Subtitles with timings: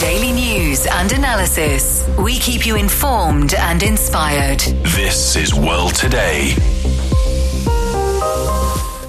[0.00, 2.08] Daily news and analysis.
[2.18, 4.60] We keep you informed and inspired.
[4.60, 6.54] This is World Today.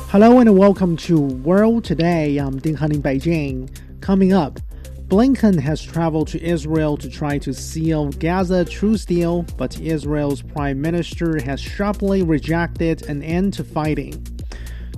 [0.09, 2.37] Hello and welcome to World Today.
[2.37, 3.69] I'm Ding Han in Beijing.
[4.01, 4.59] Coming up,
[5.07, 10.81] Blinken has traveled to Israel to try to seal Gaza truce deal, but Israel's prime
[10.81, 14.32] minister has sharply rejected an end to fighting.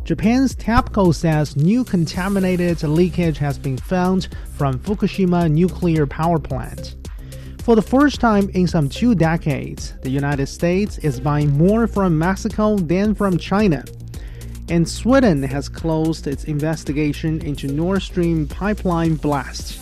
[0.06, 6.96] Japan's TEPCO says new contaminated leakage has been found from Fukushima nuclear power plant.
[7.64, 12.20] For the first time in some two decades, the United States is buying more from
[12.20, 13.84] Mexico than from China.
[14.70, 19.82] And Sweden has closed its investigation into Nord Stream pipeline blast.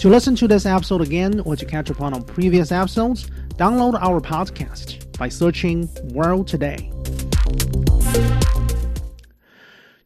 [0.00, 4.22] To listen to this episode again or to catch up on previous episodes, download our
[4.22, 6.90] podcast by searching World Today.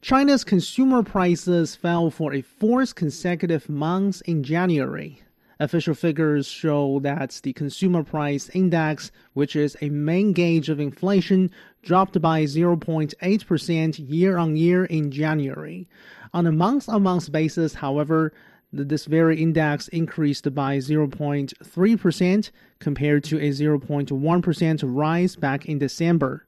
[0.05, 5.23] China's consumer prices fell for a fourth consecutive month in January.
[5.59, 11.49] Official figures show that the consumer price index, which is a main gauge of inflation,
[11.81, 15.87] dropped by 0.8% year on year in January.
[16.35, 18.31] On a month on month basis, however,
[18.71, 26.44] this very index increased by 0.3% compared to a 0.1% rise back in December.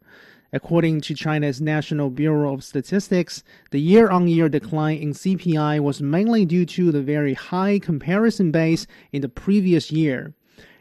[0.53, 6.01] According to China's National Bureau of Statistics, the year on year decline in CPI was
[6.01, 10.33] mainly due to the very high comparison base in the previous year.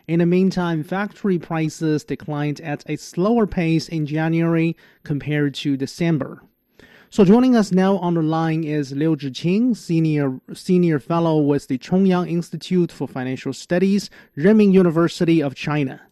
[0.06, 6.42] In the meantime, factory prices declined at a slower pace in January compared to December.
[7.10, 11.78] So joining us now on the line is Liu Zhiqing, senior senior fellow with the
[11.78, 16.02] Chongyang Institute for Financial Studies, Renmin University of China.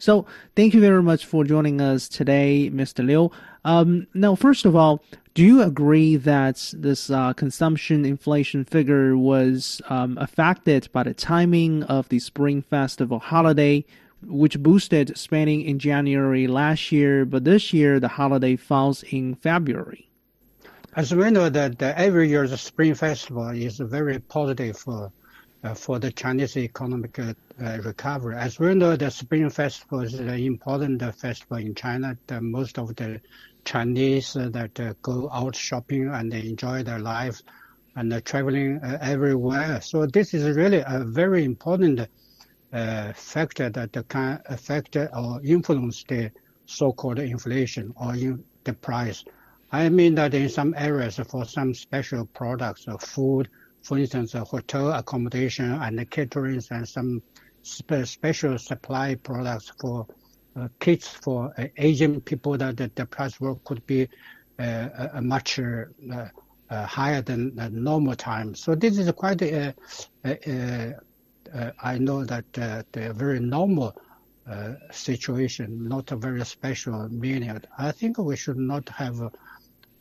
[0.00, 0.24] So
[0.56, 3.04] thank you very much for joining us today, Mr.
[3.04, 3.30] Liu.
[3.66, 5.02] Um, now, first of all,
[5.34, 11.82] do you agree that this uh, consumption inflation figure was um, affected by the timing
[11.82, 13.84] of the Spring Festival holiday,
[14.26, 20.08] which boosted spending in January last year, but this year the holiday falls in February?
[20.96, 25.12] As we know that every year the Spring Festival is very positive for
[25.74, 27.34] for the Chinese economic uh,
[27.82, 28.36] recovery.
[28.36, 32.16] As we know, the Spring Festival is an important festival in China.
[32.26, 33.20] The, most of the
[33.64, 37.42] Chinese uh, that uh, go out shopping and enjoy their life
[37.94, 39.80] and uh, traveling everywhere.
[39.82, 42.08] So this is really a very important
[42.72, 46.30] factor that can affect or influence the
[46.66, 49.24] so-called inflation or in the price.
[49.72, 53.48] I mean that in some areas for some special products, food,
[53.82, 57.22] for instance, hotel accommodation and catering and some
[57.62, 60.06] spe- special supply products for
[60.56, 64.08] uh, kits for uh, Asian people that, that the price will, could be
[64.58, 65.84] uh, a much uh,
[66.70, 68.54] uh, higher than normal time.
[68.54, 69.74] So this is quite a,
[70.24, 70.94] a,
[71.54, 73.94] a I know that the very normal
[74.90, 77.58] situation, not a very special meaning.
[77.78, 79.20] I think we should not have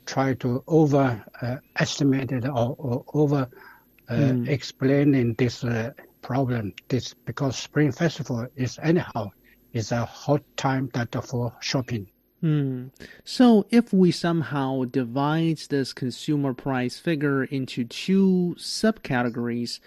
[0.06, 3.48] tried to overestimate it or, or over
[4.16, 4.48] mm.
[4.48, 6.74] explaining this uh, problem.
[6.88, 9.30] This because Spring Festival is anyhow
[9.74, 12.08] is a hot time that for shopping.
[12.42, 12.88] Hmm.
[13.26, 19.80] So if we somehow divide this consumer price figure into two subcategories,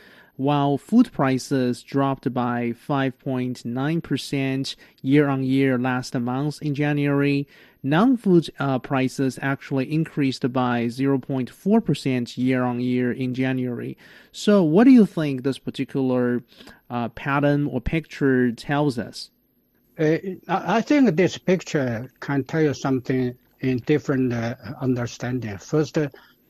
[0.43, 7.47] while food prices dropped by 5.9% year on year last month in January,
[7.83, 13.97] non food uh, prices actually increased by 0.4% year on year in January.
[14.33, 16.43] So, what do you think this particular
[16.91, 19.31] uh, pattern or picture tells us?
[19.99, 20.17] Uh,
[20.49, 25.57] I think this picture can tell you something in different uh, understanding.
[25.59, 25.99] First,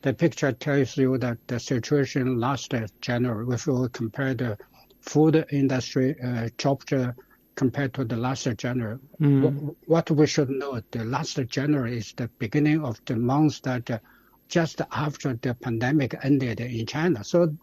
[0.02, 4.58] the picture tells you that the situation last January, if we compare the
[5.00, 6.48] food industry uh,
[6.92, 7.12] uh,
[7.54, 8.98] compared to the last January.
[9.20, 9.74] Mm.
[9.86, 13.98] What we should know, the last January is the beginning of the month that uh,
[14.48, 17.22] just after the pandemic ended in China.
[17.24, 17.54] So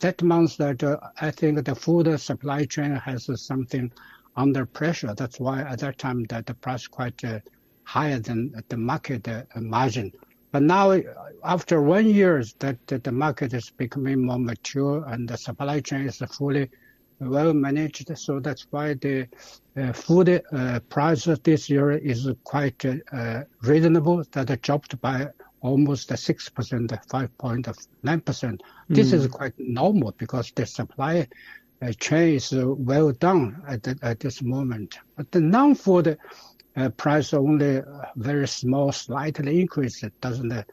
[0.00, 3.90] that month that uh, I think the food supply chain has something
[4.36, 5.14] under pressure.
[5.16, 7.40] That's why at that time that the price quite uh,
[7.84, 10.12] higher than the market uh, margin.
[10.52, 11.00] But now,
[11.42, 16.18] after one year, that, the market is becoming more mature and the supply chain is
[16.18, 16.68] fully
[17.20, 18.16] well managed.
[18.18, 19.28] So that's why the
[19.76, 24.22] uh, food uh, price this year is quite uh, reasonable.
[24.32, 25.30] That dropped by
[25.62, 28.60] almost 6%, 5.9%.
[28.88, 31.28] This is quite normal because the supply
[31.98, 34.98] chain is well done at, the, at this moment.
[35.16, 36.18] But the non-food
[36.76, 37.82] uh, price only
[38.16, 40.02] very small, slightly increase.
[40.02, 40.64] It doesn't uh,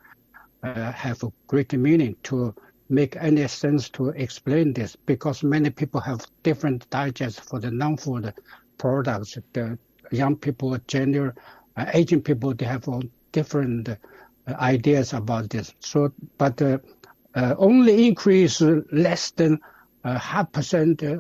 [0.92, 2.54] have a great meaning to
[2.90, 8.34] make any sense to explain this because many people have different digests for the non-food
[8.78, 9.38] products.
[9.54, 9.78] The
[10.12, 11.36] young people, gender,
[11.78, 13.96] uh, aging people, they have all different uh,
[14.48, 15.74] ideas about this.
[15.80, 16.80] So, but uh,
[17.36, 18.60] uh only increase
[18.92, 19.60] less than
[20.04, 21.18] uh, half percent, uh,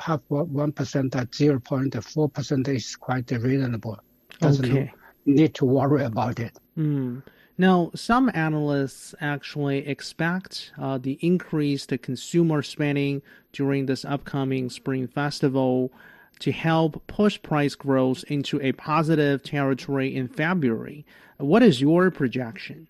[0.00, 4.00] half one percent at zero point four percent is quite reasonable.
[4.42, 4.92] Doesn't okay.
[5.24, 6.52] need to worry about it.
[6.76, 7.22] Mm.
[7.58, 13.22] Now, some analysts actually expect uh, the increased consumer spending
[13.52, 15.92] during this upcoming Spring Festival
[16.40, 21.04] to help push price growth into a positive territory in February.
[21.36, 22.88] What is your projection?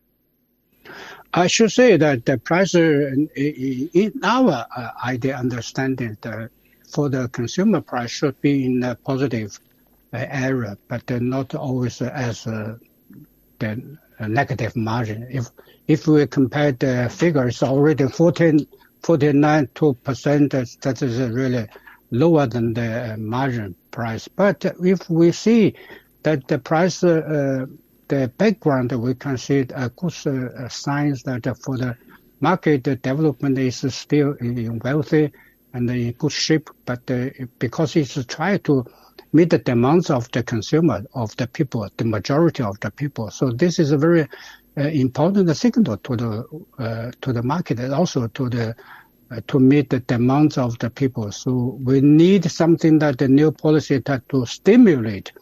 [1.35, 6.51] I should say that the price, uh, in our uh, idea understanding, the,
[6.89, 9.59] for the consumer price should be in a positive
[10.13, 15.27] uh, area, but not always as the negative margin.
[15.31, 15.47] If
[15.89, 18.67] if we compare the figures already 14,
[19.03, 19.69] 49
[20.05, 21.67] percent, that is really
[22.11, 24.29] lower than the margin price.
[24.29, 25.75] But if we see
[26.23, 27.67] that the price, uh,
[28.09, 31.97] the background, we can see a good uh, signs that for the
[32.41, 35.33] market development is still in wealthy
[35.73, 36.71] and in good shape.
[36.85, 38.85] But uh, because it's trying to
[39.33, 43.31] meet the demands of the consumer, of the people, the majority of the people.
[43.31, 44.29] So this is a very
[44.77, 48.75] uh, important signal to the uh, to the market and also to the
[49.31, 51.33] uh, to meet the demands of the people.
[51.33, 55.33] So we need something that the new policy that to stimulate,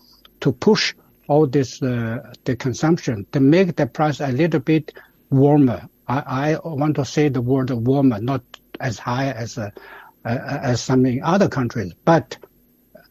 [0.40, 0.94] to push
[1.28, 4.92] all this uh, the consumption to make the price a little bit
[5.30, 5.88] warmer.
[6.08, 8.42] I, I want to say the word warmer, not
[8.80, 9.70] as high as uh,
[10.24, 12.36] as some in other countries, but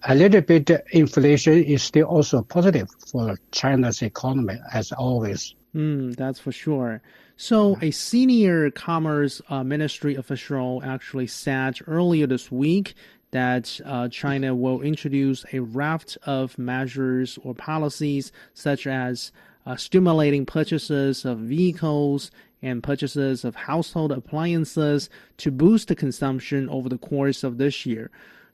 [0.04, 5.56] a little bit inflation is still also positive for China's economy as always.
[5.76, 7.02] Mm, that's for sure.
[7.38, 12.96] So, a senior Commerce uh, Ministry official actually said earlier this week
[13.32, 19.32] that uh, China will introduce a raft of measures or policies, such as
[19.66, 22.32] uh, stimulating purchases of vehicles
[22.62, 28.10] and purchases of household appliances to boost the consumption over the course of this year.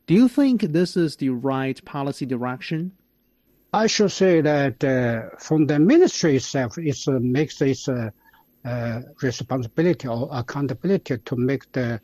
[0.08, 2.92] Do you think this is the right policy direction?
[3.74, 8.12] I should say that uh, from the ministry itself, it uh, makes its uh,
[8.64, 12.00] uh, responsibility or accountability to make the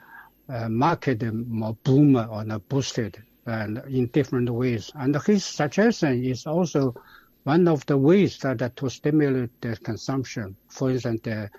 [0.49, 4.91] uh, market more boomer or boosted and in different ways.
[4.95, 6.95] And his suggestion is also
[7.43, 10.55] one of the ways that to stimulate the consumption.
[10.69, 11.49] For instance,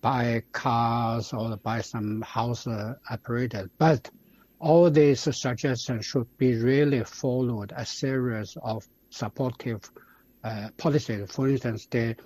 [0.00, 2.68] buy cars or buy some house
[3.10, 3.68] apparatus.
[3.78, 4.10] But
[4.60, 9.90] all these suggestions should be really followed a series of supportive
[10.44, 11.30] uh, policies.
[11.30, 12.16] For instance, the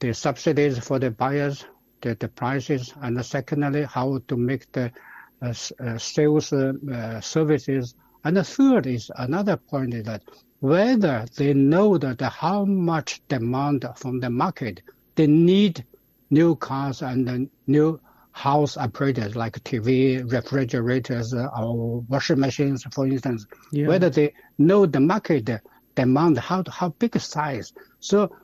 [0.00, 1.64] the subsidies for the buyers,
[2.02, 4.92] the, the prices, and secondly, how to make the
[5.40, 7.94] uh, uh, sales uh, services.
[8.24, 10.22] And the third is another point is that
[10.60, 14.82] whether they know that how much demand from the market,
[15.14, 15.84] they need
[16.30, 18.00] new cars and new
[18.34, 23.86] house apparatus like TV, refrigerators, or washing machines, for instance, yeah.
[23.86, 25.48] whether they know the market
[25.94, 27.72] demand, how how big size.
[28.00, 28.34] So,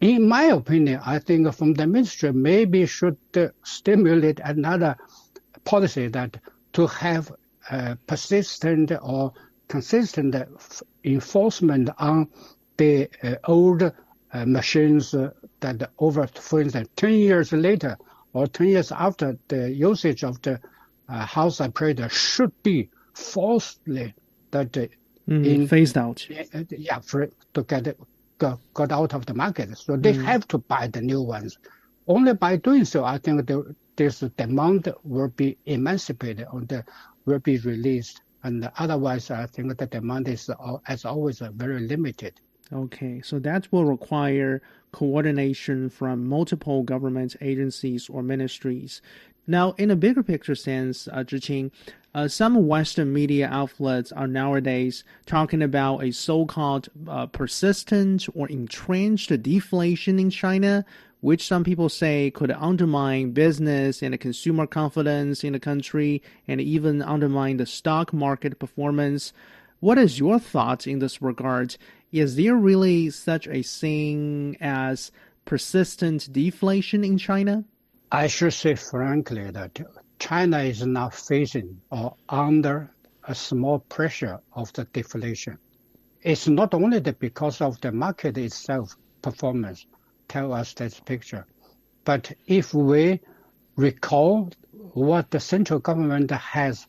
[0.00, 3.16] in my opinion, I think from the ministry maybe should
[3.62, 4.96] stimulate another
[5.62, 6.36] policy that
[6.72, 7.32] to have
[7.70, 9.32] uh, persistent or
[9.68, 10.34] consistent
[11.04, 12.28] enforcement on
[12.76, 13.92] the uh, old uh,
[14.46, 17.96] machines that over, for instance, 10 years later,
[18.32, 20.60] or 10 years after the usage of the
[21.08, 24.14] uh, house apparatus should be forcibly
[24.50, 24.86] that uh,
[25.28, 26.26] mm, in, phased out.
[26.28, 27.98] Yeah, for to get it,
[28.38, 29.76] got, got out of the market.
[29.76, 30.24] So they mm.
[30.24, 31.58] have to buy the new ones.
[32.06, 36.84] Only by doing so, I think the, this demand will be emancipated or the,
[37.26, 38.22] will be released.
[38.42, 40.50] And otherwise, I think the demand is,
[40.88, 42.40] as always, very limited.
[42.72, 44.62] Okay, so that will require
[44.92, 49.02] coordination from multiple government agencies or ministries.
[49.46, 51.72] Now, in a bigger picture sense, uh, Zhiqing,
[52.14, 59.42] uh, some Western media outlets are nowadays talking about a so-called uh, persistent or entrenched
[59.42, 60.84] deflation in China,
[61.20, 67.02] which some people say could undermine business and consumer confidence in the country and even
[67.02, 69.32] undermine the stock market performance.
[69.80, 71.76] What is your thoughts in this regard?
[72.12, 75.10] Is there really such a thing as
[75.46, 77.64] persistent deflation in China?
[78.10, 79.80] I should say frankly that
[80.18, 82.90] China is now facing or under
[83.26, 85.56] a small pressure of the deflation.
[86.20, 89.86] It's not only the because of the market itself performance
[90.28, 91.46] tell us this picture,
[92.04, 93.20] but if we
[93.76, 94.50] recall
[94.92, 96.86] what the central government has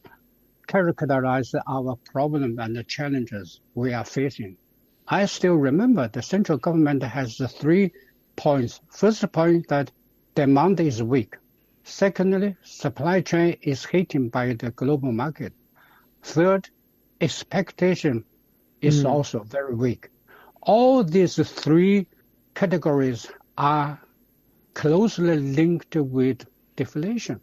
[0.68, 4.58] characterized our problem and the challenges we are facing.
[5.14, 7.94] I still remember the central government has three
[8.36, 8.82] points.
[8.90, 9.92] First point that
[10.34, 11.36] demand is weak.
[11.84, 15.54] Secondly, supply chain is hit by the global market.
[16.24, 16.68] Third,
[17.22, 18.26] expectation
[18.82, 19.10] is mm.
[19.12, 20.10] also very weak.
[20.64, 22.08] All these three
[22.56, 24.02] categories are
[24.74, 26.44] closely linked with
[26.76, 27.40] deflation.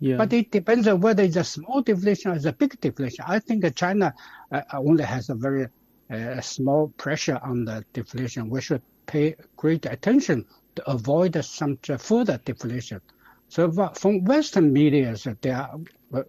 [0.00, 0.16] Yeah.
[0.16, 3.24] But it depends on whether it's a small deflation or it's a big deflation.
[3.28, 4.12] I think China
[4.50, 5.68] uh, only has a very
[6.10, 8.50] uh, small pressure on the deflation.
[8.50, 13.00] We should pay great attention to avoid some further deflation.
[13.48, 15.78] So from Western media, they are,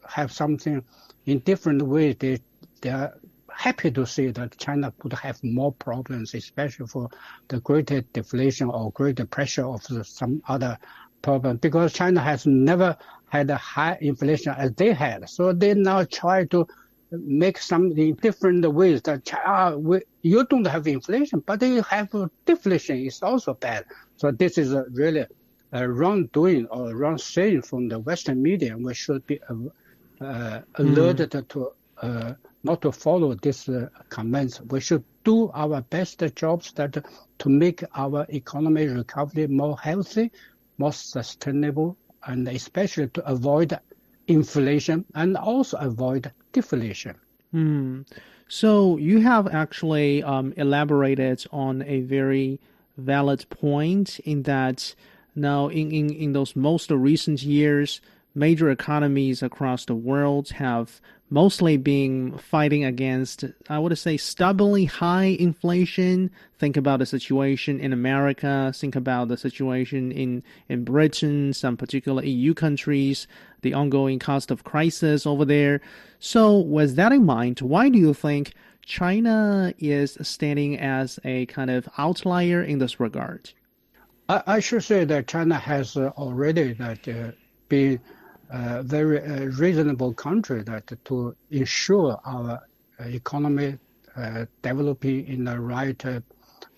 [0.08, 0.84] have something
[1.26, 2.18] in different ways.
[2.20, 2.40] They,
[2.82, 3.14] they are
[3.50, 7.10] happy to see that China could have more problems, especially for
[7.48, 10.78] the greater deflation or greater pressure of some other
[11.22, 12.98] problem, because China has never
[13.30, 15.30] had a high inflation as they had.
[15.30, 16.68] So they now try to
[17.14, 22.10] make something different ways that we, you don't have inflation, but you have
[22.46, 22.98] deflation.
[22.98, 23.86] It's also bad.
[24.18, 25.26] So this is a really
[25.72, 28.78] a wrongdoing or wrong saying from the Western media.
[28.78, 31.48] We should be uh, uh, alerted mm.
[31.50, 34.62] to uh, not to follow these uh, comments.
[34.62, 37.04] We should do our best jobs that
[37.40, 40.32] to make our economy recovery more healthy,
[40.78, 43.78] more sustainable, and especially to avoid
[44.28, 47.16] inflation and also avoid deflation.
[47.52, 48.02] Hmm.
[48.48, 52.60] So you have actually um, elaborated on a very
[52.98, 54.94] valid point in that
[55.36, 58.02] now in, in, in those most recent years,
[58.36, 61.02] major economies across the world have
[61.34, 66.30] mostly being fighting against, I would say, stubbornly high inflation.
[66.60, 68.72] Think about the situation in America.
[68.76, 73.26] Think about the situation in, in Britain, some particular EU countries,
[73.64, 75.82] the ongoing cost of crisis over there.
[76.20, 78.54] So, with that in mind, why do you think
[78.86, 83.50] China is standing as a kind of outlier in this regard?
[84.30, 87.32] I, I should say that China has uh, already that uh,
[87.70, 88.00] been
[88.54, 92.62] a very uh, reasonable country that to ensure our
[93.00, 93.78] uh, economy
[94.16, 96.20] uh, developing in the right uh,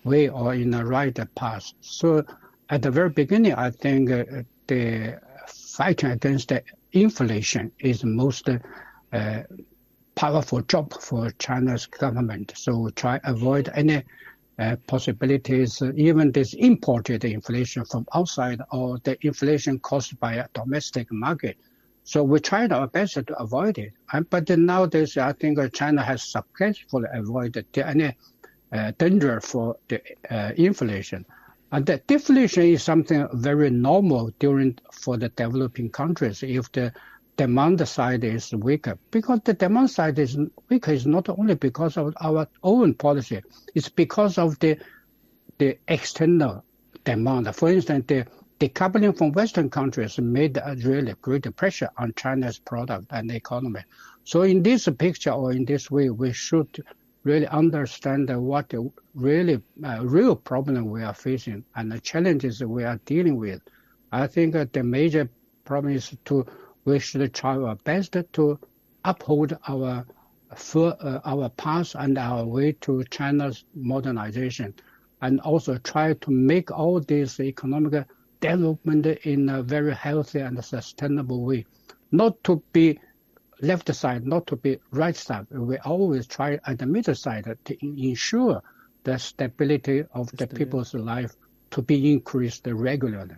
[0.04, 1.70] way or in the right path.
[1.80, 2.24] So
[2.70, 4.08] at the very beginning, I think
[4.66, 8.48] the fighting against the inflation is the most
[10.14, 12.54] powerful job for China's government.
[12.56, 14.02] So try avoid any
[14.58, 20.48] uh, possibilities, uh, even this imported inflation from outside or the inflation caused by a
[20.54, 21.58] domestic market.
[22.06, 23.92] So we tried our best to avoid it.
[24.30, 28.16] But nowadays, I think China has successfully avoided any
[28.72, 31.26] uh, danger for the uh, inflation.
[31.72, 36.92] And the deflation is something very normal during for the developing countries if the
[37.36, 38.96] demand side is weaker.
[39.10, 43.42] Because the demand side is weaker is not only because of our own policy,
[43.74, 44.78] it's because of the
[45.58, 46.64] the external
[47.04, 47.52] demand.
[47.56, 48.26] For instance, the
[48.58, 53.80] decoupling from Western countries made really great pressure on China's product and economy.
[54.24, 56.82] So in this picture or in this way, we should
[57.24, 58.72] really understand what
[59.14, 63.60] really uh, real problem we are facing and the challenges we are dealing with.
[64.12, 65.28] I think the major
[65.64, 66.46] problem is to
[66.84, 68.58] we should try our best to
[69.04, 70.06] uphold our
[70.74, 74.72] uh, our path and our way to China's modernization,
[75.20, 78.06] and also try to make all this economic
[78.50, 81.66] development in a very healthy and sustainable way,
[82.10, 82.98] not to be
[83.60, 85.46] left side, not to be right side.
[85.50, 88.62] We always try at the middle side to ensure
[89.04, 91.34] the stability of the people's life
[91.70, 93.36] to be increased regularly.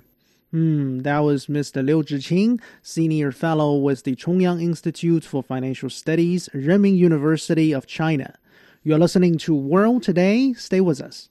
[0.50, 1.84] Hmm, that was Mr.
[1.84, 8.34] Liu Zhiqing, Senior Fellow with the Chongyang Institute for Financial Studies, Renmin University of China.
[8.82, 10.54] You're listening to World Today.
[10.54, 11.28] Stay with us.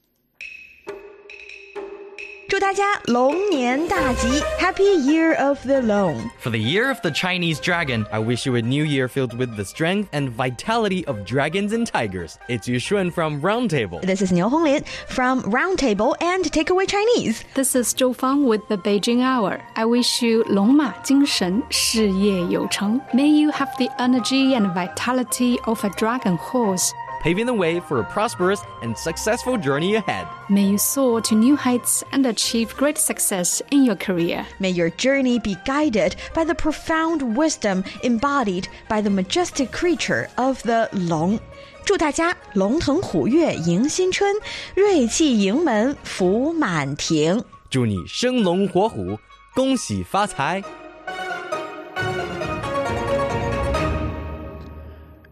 [2.49, 4.29] 祝大家龙年大吉！
[4.61, 6.31] Happy Year of the Long.
[6.41, 9.57] For the year of the Chinese dragon, I wish you a new year filled with
[9.57, 12.39] the strength and vitality of dragons and tigers.
[12.51, 14.03] It's Yu Shun from Roundtable.
[14.03, 17.43] This is Niu Honglin from Roundtable and Takeaway Chinese.
[17.55, 19.59] This is Zhou Fang with the Beijing Hour.
[19.75, 23.01] I wish you 龙马精神，事业有成.
[23.15, 26.91] May you have the energy and vitality of a dragon horse
[27.27, 30.27] paving the way for a prosperous and successful journey ahead.
[30.49, 34.45] May you soar to new heights and achieve great success in your career.
[34.59, 40.63] May your journey be guided by the profound wisdom embodied by the majestic creature of
[40.63, 41.39] the Long.
[41.85, 44.35] 祝大家龙腾虎跃迎新春，
[44.75, 47.43] 瑞气迎门福满庭。
[47.71, 49.19] 祝你生龙活虎，
[49.55, 50.63] 恭喜发财！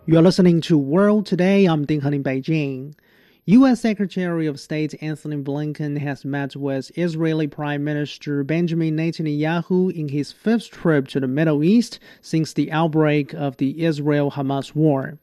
[0.08, 1.66] You're listening to World Today.
[1.66, 2.94] I'm Ding in Beijing.
[3.46, 3.82] U.S.
[3.82, 10.32] Secretary of State Antony Blinken has met with Israeli Prime Minister Benjamin Netanyahu in his
[10.32, 15.18] fifth trip to the Middle East since the outbreak of the Israel Hamas war.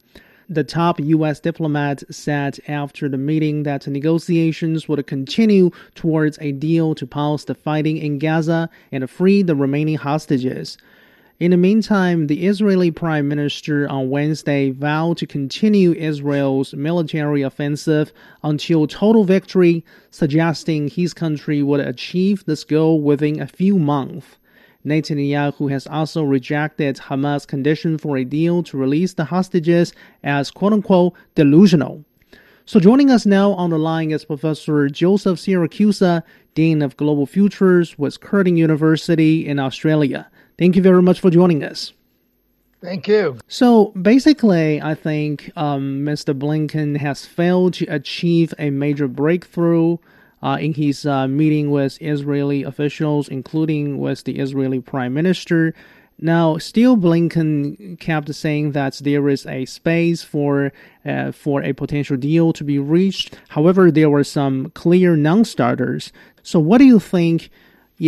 [0.49, 1.39] The top U.S.
[1.39, 7.55] diplomat said after the meeting that negotiations would continue towards a deal to pause the
[7.55, 10.77] fighting in Gaza and free the remaining hostages.
[11.41, 18.13] In the meantime, the Israeli Prime Minister on Wednesday vowed to continue Israel's military offensive
[18.45, 24.37] until total victory, suggesting his country would achieve this goal within a few months.
[24.85, 30.73] Netanyahu has also rejected Hamas' condition for a deal to release the hostages as quote
[30.73, 32.05] unquote delusional.
[32.67, 36.23] So joining us now on the line is Professor Joseph Siracusa,
[36.55, 40.29] Dean of Global Futures with Curtin University in Australia.
[40.63, 41.93] Thank you very much for joining us.
[42.81, 43.37] Thank you.
[43.49, 46.39] So basically, I think um, Mr.
[46.39, 49.99] Blinken has failed to achieve a major breakthrough
[50.41, 55.75] uh, in his uh, meeting with Israeli officials, including with the Israeli Prime Minister.
[56.21, 60.73] Now, still, Blinken kept saying that there is a space for
[61.05, 63.37] uh, for a potential deal to be reached.
[63.49, 66.13] However, there were some clear non-starters.
[66.45, 67.51] So, what do you think?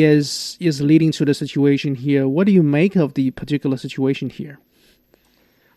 [0.03, 2.27] Is is leading to the situation here.
[2.27, 4.59] What do you make of the particular situation here?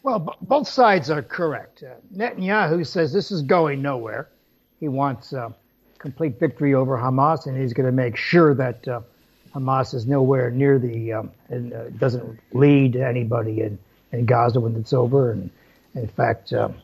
[0.04, 1.84] Well, b- both sides are correct.
[1.84, 4.30] Uh, Netanyahu says this is going nowhere.
[4.80, 5.50] He wants uh,
[5.98, 9.02] complete victory over Hamas, and he's going to make sure that uh,
[9.54, 13.78] Hamas is nowhere near the um, and uh, doesn't lead anybody in,
[14.12, 15.32] in Gaza when it's over.
[15.32, 15.50] And
[15.96, 16.76] in fact, um,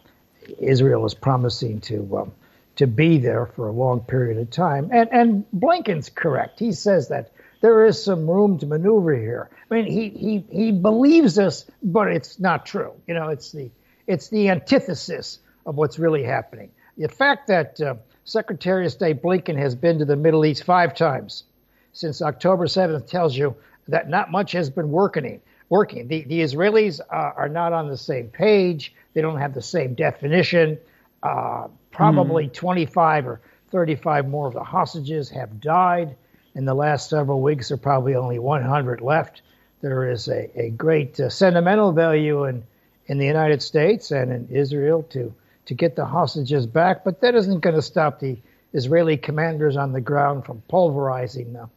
[0.60, 2.32] Israel is promising to um,
[2.76, 4.90] to be there for a long period of time.
[4.92, 6.60] And and Blinken's correct.
[6.60, 9.50] He says that there is some room to maneuver here.
[9.70, 12.94] I mean, he he he believes this, but it's not true.
[13.08, 13.72] You know, it's the
[14.08, 16.72] it's the antithesis of what's really happening.
[16.98, 20.96] The fact that uh, Secretary of State Blinken has been to the Middle East five
[20.96, 21.44] times
[21.92, 23.56] since October 7th tells you
[23.88, 25.42] that not much has been working.
[25.70, 26.08] Working.
[26.08, 28.94] The, the Israelis uh, are not on the same page.
[29.14, 30.78] They don't have the same definition.
[31.24, 32.54] Uh, Probably mm.
[32.54, 36.16] 25 or 35 more of the hostages have died
[36.56, 37.70] in the last several weeks.
[37.70, 39.42] There are probably only 100 left.
[39.82, 42.64] There is a, a great uh, sentimental value in,
[43.06, 45.34] in the United States and in Israel to,
[45.68, 48.38] to get the hostages back, but that isn't going to stop the
[48.74, 51.68] Israeli commanders on the ground from pulverizing uh,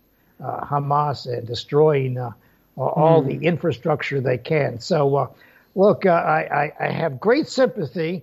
[0.43, 2.31] uh, Hamas and destroying uh,
[2.77, 3.27] all mm.
[3.29, 4.81] the infrastructure they can.
[4.81, 5.29] So, uh,
[5.75, 8.23] look, uh, I, I, I have great sympathy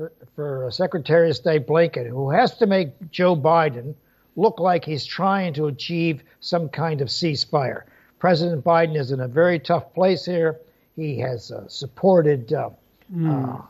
[0.00, 3.94] for, for Secretary of State Blinken, who has to make Joe Biden
[4.36, 7.82] look like he's trying to achieve some kind of ceasefire.
[8.18, 10.58] President Biden is in a very tough place here.
[10.96, 12.52] He has uh, supported.
[12.52, 12.70] Uh,
[13.14, 13.62] mm.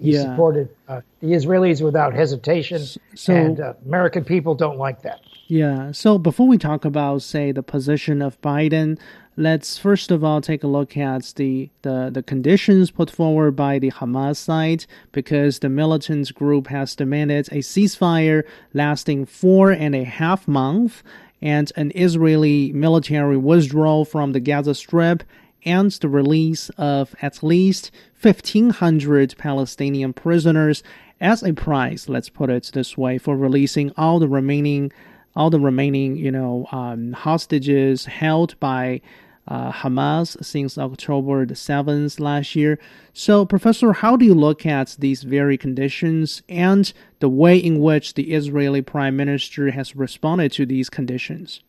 [0.00, 0.22] he yeah.
[0.22, 5.20] supported uh, the Israelis without hesitation, so, and uh, American people don't like that.
[5.46, 5.92] Yeah.
[5.92, 8.98] So before we talk about, say, the position of Biden,
[9.38, 13.78] let's first of all take a look at the, the, the conditions put forward by
[13.78, 18.42] the Hamas side because the militant group has demanded a ceasefire
[18.74, 21.04] lasting four and a half months
[21.40, 25.22] and an Israeli military withdrawal from the Gaza Strip
[25.64, 30.82] and the release of at least 1,500 Palestinian prisoners
[31.20, 34.92] as a price, let's put it this way, for releasing all the remaining
[35.36, 39.00] all the remaining, you know, um, hostages held by
[39.48, 42.78] uh, Hamas since October the 7th last year.
[43.12, 48.14] So, Professor, how do you look at these very conditions and the way in which
[48.14, 51.62] the Israeli Prime Minister has responded to these conditions?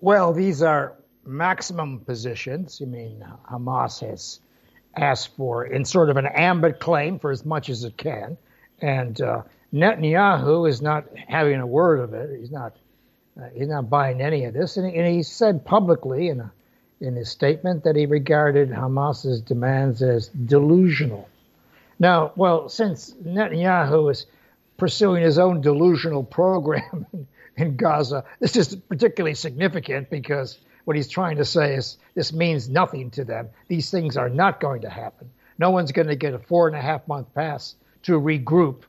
[0.00, 2.80] Well, these are maximum positions.
[2.82, 4.40] I mean, Hamas has
[4.96, 8.36] asked for, in sort of an ambit claim, for as much as it can.
[8.80, 12.38] And uh, Netanyahu is not having a word of it.
[12.38, 12.76] He's not
[13.40, 16.52] uh, he's not buying any of this, and, and he said publicly in a,
[17.00, 21.28] in his statement that he regarded Hamas's demands as delusional.
[21.98, 24.26] Now, well, since Netanyahu is
[24.76, 27.06] pursuing his own delusional program
[27.56, 32.68] in Gaza, this is particularly significant because what he's trying to say is this means
[32.68, 33.48] nothing to them.
[33.68, 35.30] These things are not going to happen.
[35.58, 38.82] No one's going to get a four and a half month pass to regroup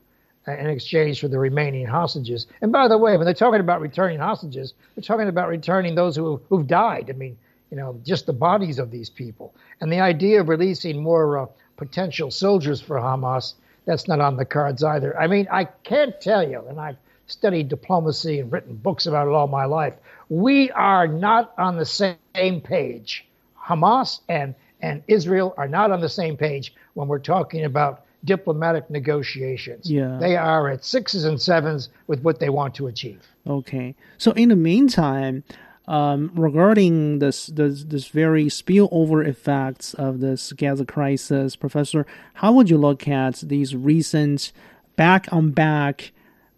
[0.46, 2.46] in exchange for the remaining hostages.
[2.60, 6.16] And by the way, when they're talking about returning hostages, they're talking about returning those
[6.16, 7.10] who, who've died.
[7.10, 7.36] I mean,
[7.70, 9.54] you know, just the bodies of these people.
[9.80, 13.54] And the idea of releasing more uh, potential soldiers for Hamas,
[13.84, 15.18] that's not on the cards either.
[15.18, 19.32] I mean, I can't tell you, and I've studied diplomacy and written books about it
[19.32, 19.94] all my life,
[20.28, 23.26] we are not on the same page.
[23.60, 28.90] Hamas and and Israel are not on the same page when we're talking about diplomatic
[28.90, 29.90] negotiations.
[29.90, 30.18] Yeah.
[30.20, 33.26] They are at sixes and sevens with what they want to achieve.
[33.46, 33.94] Okay.
[34.18, 35.44] So in the meantime,
[35.88, 42.68] um, regarding this, this this very spillover effects of this Gaza crisis, Professor, how would
[42.68, 44.52] you look at these recent
[44.96, 46.12] back on back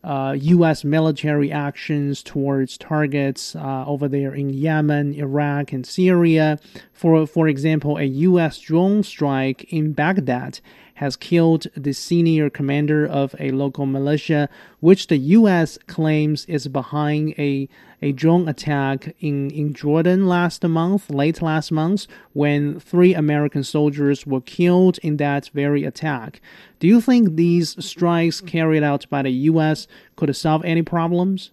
[0.04, 0.85] uh, U.S.
[0.85, 6.59] military actions towards targets uh, over there in Yemen, Iraq, and Syria.
[6.92, 8.59] For for example, a U.S.
[8.61, 10.61] drone strike in Baghdad
[10.98, 14.48] has killed the senior commander of a local militia,
[14.80, 15.78] which the U.S.
[15.87, 17.68] claims is behind a,
[18.02, 24.26] a drone attack in, in Jordan last month, late last month, when three American soldiers
[24.26, 26.40] were killed in that very attack.
[26.80, 29.87] Do you think these strikes carried out by the U.S.
[30.16, 31.52] could solve any problems?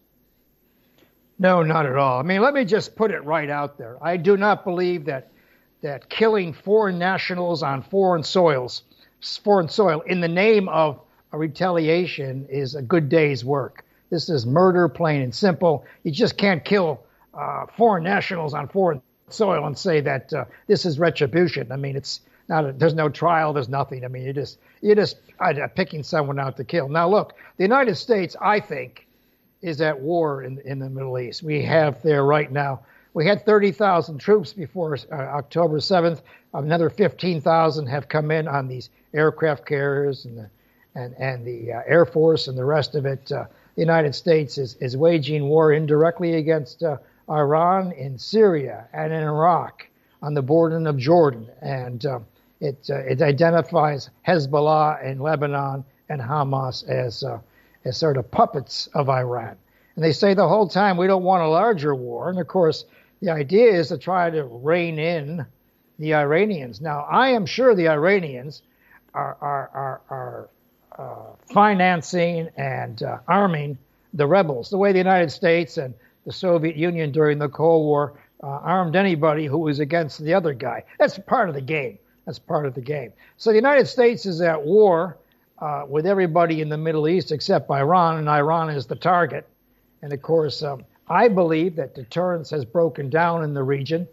[1.38, 2.19] No, not at all.
[2.19, 3.97] I mean, let me just put it right out there.
[4.01, 5.29] I do not believe that
[5.81, 8.81] that killing foreign nationals on foreign soils
[9.43, 10.99] foreign soil in the name of
[11.31, 13.83] a retaliation is a good day's work.
[14.09, 15.85] This is murder, plain and simple.
[16.03, 20.85] You just can't kill uh, foreign nationals on foreign soil and say that uh, this
[20.85, 21.71] is retribution.
[21.71, 22.65] I mean, it's not.
[22.65, 23.53] A, there's no trial.
[23.53, 24.05] There's nothing.
[24.05, 26.88] I mean, you just you're just uh, picking someone out to kill.
[26.88, 29.07] Now, look, the United States, I think,
[29.61, 31.43] is at war in in the Middle East.
[31.43, 32.81] We have there right now.
[33.15, 36.21] We had 30,000 troops before uh, October 7th.
[36.54, 40.49] Another 15,000 have come in on these aircraft carriers and the,
[40.95, 43.32] and, and the uh, Air Force and the rest of it.
[43.32, 46.97] Uh, the United States is, is waging war indirectly against uh,
[47.30, 49.88] Iran in Syria and in Iraq
[50.21, 51.47] on the border of Jordan.
[51.62, 52.19] And uh,
[52.60, 57.39] it, uh, it identifies Hezbollah in Lebanon and Hamas as, uh,
[57.86, 59.56] as sort of puppets of Iran.
[59.95, 62.30] And they say the whole time we don't want a larger war.
[62.30, 62.84] And of course,
[63.21, 65.45] the idea is to try to rein in
[65.99, 66.82] the Iranians.
[66.82, 68.62] Now, I am sure the Iranians
[69.13, 70.49] are are are, are
[70.97, 73.78] uh, financing and uh, arming
[74.13, 75.93] the rebels, the way the United States and
[76.25, 80.54] the Soviet Union during the Cold War uh, armed anybody who was against the other
[80.54, 80.84] guy.
[80.99, 81.97] That's part of the game.
[82.25, 83.13] That's part of the game.
[83.38, 85.17] So the United States is at war
[85.60, 89.47] uh, with everybody in the Middle East except Iran, and Iran is the target.
[90.01, 94.07] And of course, um, I believe that deterrence has broken down in the region,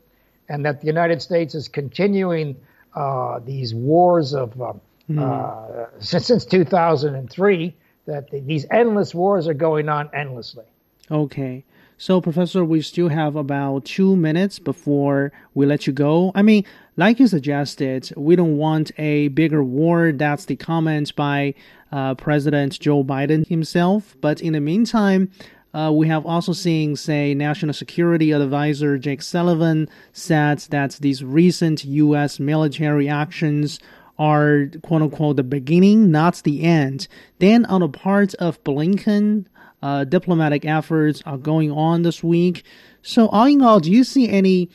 [0.49, 2.57] and that the United States is continuing
[2.95, 5.89] uh, these wars of um, mm.
[5.99, 7.75] since, since 2003
[8.07, 10.65] that the, these endless wars are going on endlessly.
[11.11, 11.65] Okay.
[11.99, 16.33] So, Professor, we still have about two minutes before we let you go.
[16.35, 16.65] I mean,
[16.97, 20.11] like you suggested, we don't want a bigger war.
[20.13, 21.55] That's the comment by
[21.93, 24.17] uh, President Joe Biden himself.
[24.21, 25.31] But in the meantime,
[25.75, 31.85] uh, we have also seen, say, National Security Advisor Jake Sullivan said that these recent
[31.85, 32.39] U.S.
[32.39, 33.79] military actions
[34.19, 37.09] are quote unquote the beginning, not the end.
[37.39, 39.47] Then, on the part of Blinken,
[39.83, 42.65] uh, diplomatic efforts are going on this week.
[43.01, 44.69] So, all in all, do you see any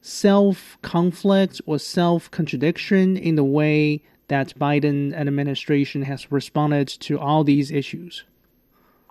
[0.00, 7.42] self conflict or self contradiction in the way that Biden administration has responded to all
[7.42, 8.24] these issues?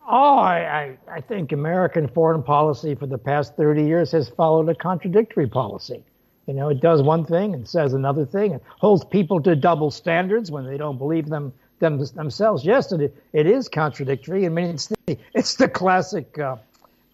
[0.05, 4.67] Oh, I, I, I think American foreign policy for the past 30 years has followed
[4.67, 6.03] a contradictory policy.
[6.45, 9.91] You know, it does one thing and says another thing and holds people to double
[9.91, 12.65] standards when they don't believe them, them themselves.
[12.65, 14.45] Yes, it, it is contradictory.
[14.45, 16.57] I mean, it's the, it's the classic, uh,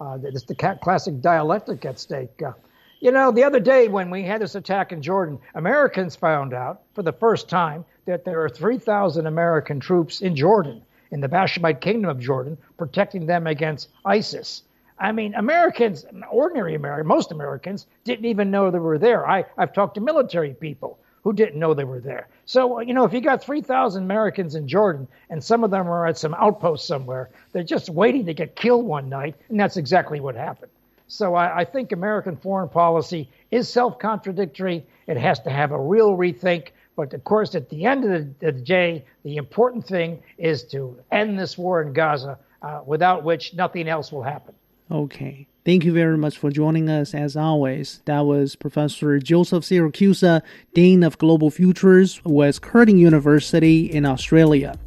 [0.01, 2.41] uh, it's the classic dialectic at stake.
[2.41, 2.53] Uh,
[3.01, 6.81] you know, the other day when we had this attack in Jordan, Americans found out
[6.95, 11.81] for the first time that there are 3,000 American troops in Jordan, in the Hashemite
[11.81, 14.63] Kingdom of Jordan, protecting them against ISIS.
[14.99, 19.27] I mean, Americans, ordinary Americans, most Americans didn't even know they were there.
[19.27, 22.27] I, I've talked to military people who didn't know they were there.
[22.45, 26.07] So, you know, if you got 3,000 Americans in Jordan and some of them are
[26.07, 30.19] at some outpost somewhere, they're just waiting to get killed one night, and that's exactly
[30.19, 30.71] what happened.
[31.07, 34.85] So I, I think American foreign policy is self contradictory.
[35.07, 36.69] It has to have a real rethink.
[36.99, 40.99] But of course, at the end of the, the day, the important thing is to
[41.13, 44.53] end this war in Gaza, uh, without which nothing else will happen.
[44.91, 45.47] Okay.
[45.63, 48.01] Thank you very much for joining us as always.
[48.03, 50.41] That was Professor Joseph Siracusa,
[50.73, 54.77] Dean of Global Futures with Curtin University in Australia.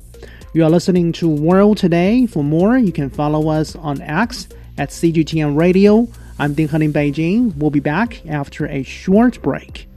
[0.52, 2.26] You are listening to World Today.
[2.26, 6.06] For more, you can follow us on X at CGTN Radio.
[6.38, 7.56] I'm Ding in Beijing.
[7.56, 9.88] We'll be back after a short break.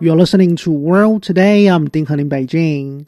[0.00, 1.66] You're listening to World Today.
[1.66, 3.06] I'm Ding in Beijing.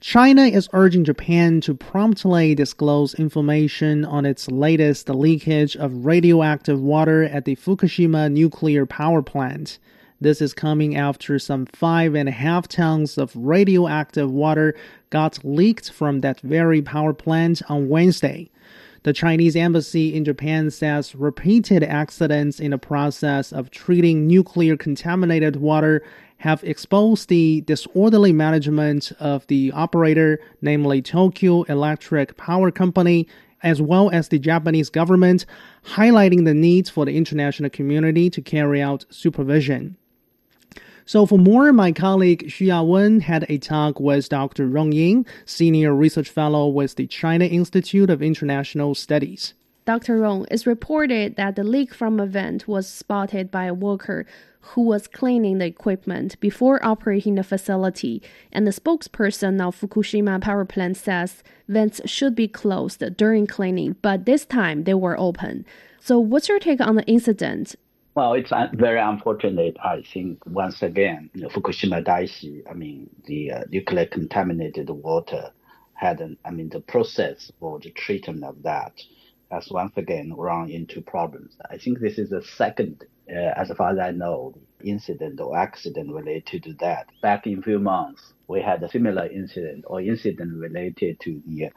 [0.00, 7.24] China is urging Japan to promptly disclose information on its latest leakage of radioactive water
[7.24, 9.78] at the Fukushima nuclear power plant.
[10.20, 14.74] This is coming after some five and a half tons of radioactive water
[15.08, 18.50] got leaked from that very power plant on Wednesday.
[19.06, 25.54] The Chinese embassy in Japan says repeated accidents in the process of treating nuclear contaminated
[25.54, 26.02] water
[26.38, 33.28] have exposed the disorderly management of the operator, namely Tokyo Electric Power Company,
[33.62, 35.46] as well as the Japanese government,
[35.84, 39.96] highlighting the need for the international community to carry out supervision.
[41.08, 44.66] So for more, my colleague Xu Yawen had a talk with Dr.
[44.66, 49.54] Rong Ying, Senior Research Fellow with the China Institute of International Studies.
[49.84, 50.18] Dr.
[50.18, 54.26] Rong, it's reported that the leak from a vent was spotted by a worker
[54.74, 60.64] who was cleaning the equipment before operating the facility, and the spokesperson of Fukushima power
[60.64, 65.64] plant says vents should be closed during cleaning, but this time they were open.
[66.00, 67.76] So, what's your take on the incident?
[68.16, 69.76] Well, it's very unfortunate.
[69.84, 75.50] I think once again, you know, Fukushima Daiichi, I mean, the uh, nuclear contaminated water
[75.92, 79.02] had, an, I mean, the process for the treatment of that
[79.50, 81.58] has once again run into problems.
[81.70, 86.10] I think this is the second, uh, as far as I know, incident or accident
[86.10, 87.10] related to that.
[87.20, 91.66] Back in a few months, we had a similar incident or incident related to the
[91.66, 91.68] uh,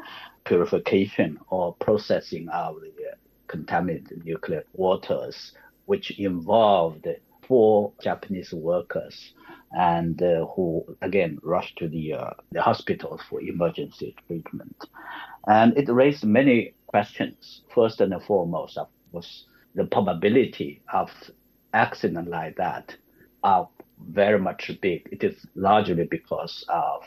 [0.45, 3.15] purification or processing of the uh,
[3.49, 5.51] contaminated nuclear waters
[5.89, 7.07] which involved
[7.47, 9.33] four Japanese workers
[9.71, 14.77] and uh, who again rushed to the uh, the hospitals for emergency treatment.
[15.47, 17.61] And it raised many questions.
[17.73, 18.77] First and foremost,
[19.11, 21.09] was the probability of
[21.73, 22.95] accident like that
[23.43, 23.67] are
[23.99, 25.09] very much big.
[25.11, 27.01] It is largely because of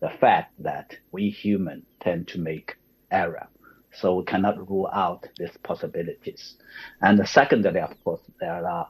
[0.00, 2.76] the fact that we humans tend to make
[3.12, 3.46] error.
[3.94, 6.56] So we cannot rule out these possibilities.
[7.00, 8.88] And secondly, of course, there are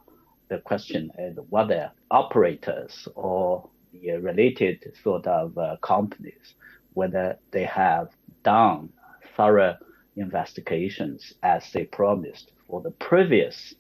[0.49, 6.55] the question is whether operators or the related sort of uh, companies,
[6.93, 8.09] whether they have
[8.43, 8.90] done
[9.37, 9.77] thorough
[10.17, 13.75] investigations as they promised for the previous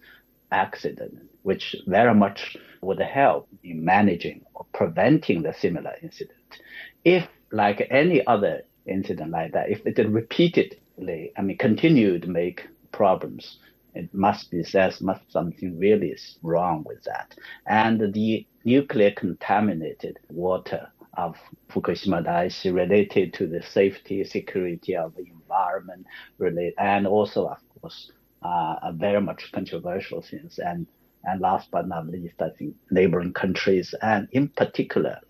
[0.50, 6.38] accident, which very much would help in managing or preventing the similar incident.
[7.04, 12.66] If, like any other incident like that, if it repeated I mean, continue to make
[12.92, 13.58] problems.
[13.94, 17.34] It must be said, must something really is wrong with that.
[17.66, 21.36] And the nuclear contaminated water of
[21.70, 26.06] Fukushima Daiichi related to the safety, security of the environment,
[26.38, 28.10] related, and also, of course,
[28.42, 30.58] uh, very much controversial things.
[30.58, 30.86] And
[31.26, 35.20] and last but not least, I think neighboring countries and in particular,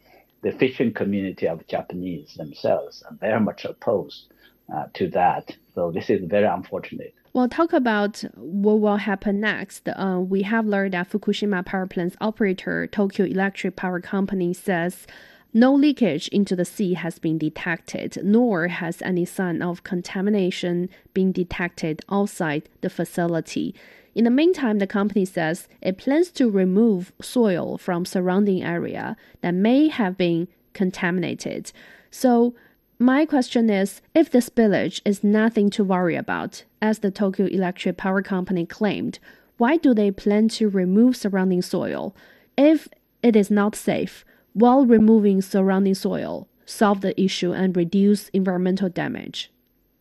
[0.42, 4.32] the fishing community of Japanese themselves are very much opposed
[4.72, 5.56] uh, to that.
[5.74, 7.14] So this is very unfortunate.
[7.32, 9.88] Well, talk about what will happen next.
[9.88, 15.06] Uh, we have learned that Fukushima power plant's operator, Tokyo Electric Power Company, says
[15.52, 21.30] no leakage into the sea has been detected, nor has any sign of contamination been
[21.32, 23.74] detected outside the facility.
[24.14, 29.54] In the meantime, the company says it plans to remove soil from surrounding area that
[29.54, 31.72] may have been contaminated.
[32.10, 32.54] So,
[32.98, 37.96] my question is if the spillage is nothing to worry about, as the Tokyo Electric
[37.96, 39.18] Power Company claimed,
[39.56, 42.14] why do they plan to remove surrounding soil?
[42.56, 42.88] If
[43.22, 49.50] it is not safe, while removing surrounding soil, solve the issue and reduce environmental damage?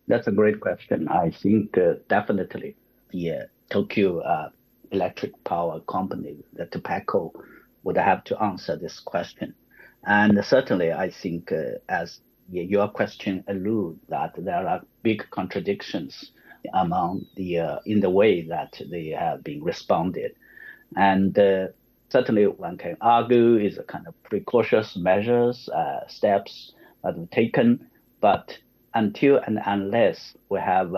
[0.07, 1.07] That's a great question.
[1.07, 2.75] I think uh, definitely
[3.09, 4.49] the uh, Tokyo uh,
[4.91, 7.31] Electric Power Company, the TEPCO,
[7.83, 9.55] would have to answer this question.
[10.05, 12.19] And certainly, I think uh, as
[12.51, 16.31] your question allude that there are big contradictions
[16.73, 20.33] among the uh, in the way that they have been responded,
[20.95, 21.67] and uh,
[22.09, 27.87] certainly one can argue is a kind of precautious measures uh, steps that are taken,
[28.21, 28.57] but
[28.93, 30.93] until and unless we have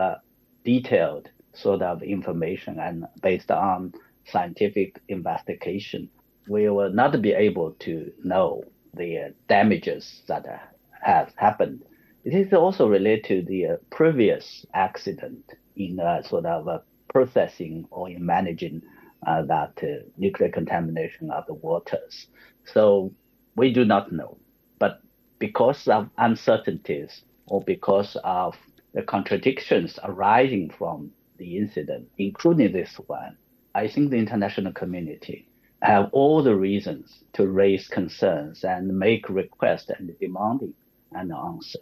[0.66, 3.94] detailed sort of information and based on
[4.26, 6.10] scientific investigation,
[6.48, 10.75] we will not be able to know the uh, damages that
[11.06, 11.84] has happened.
[12.24, 17.86] It is also related to the uh, previous accident in uh, sort of uh, processing
[17.92, 18.82] or in managing
[19.26, 19.82] that
[20.18, 22.28] nuclear contamination of the waters.
[22.66, 23.12] So
[23.56, 24.38] we do not know.
[24.78, 25.02] But
[25.40, 28.56] because of uncertainties or because of
[28.94, 33.38] the contradictions arising from the incident, including this one,
[33.74, 35.48] I think the international community
[35.82, 40.74] have all the reasons to raise concerns and make requests and demanding
[41.16, 41.80] an answer.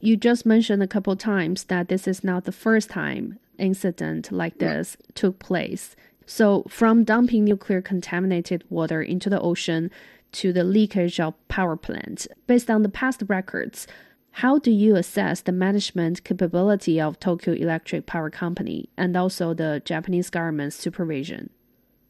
[0.00, 4.58] You just mentioned a couple times that this is not the first time incident like
[4.58, 5.94] this took place.
[6.26, 9.90] So, from dumping nuclear contaminated water into the ocean
[10.32, 13.86] to the leakage of power plants, based on the past records,
[14.32, 19.82] how do you assess the management capability of Tokyo Electric Power Company and also the
[19.84, 21.50] Japanese government's supervision?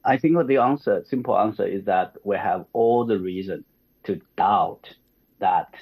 [0.04, 3.64] I think the answer, simple answer, is that we have all the reason
[4.04, 4.94] to doubt
[5.38, 5.74] that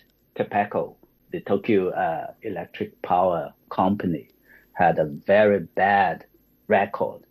[0.44, 0.94] TEPCO,
[1.30, 4.28] the Tokyo uh, Electric Power Company,
[4.72, 6.24] had a very bad
[6.68, 7.22] record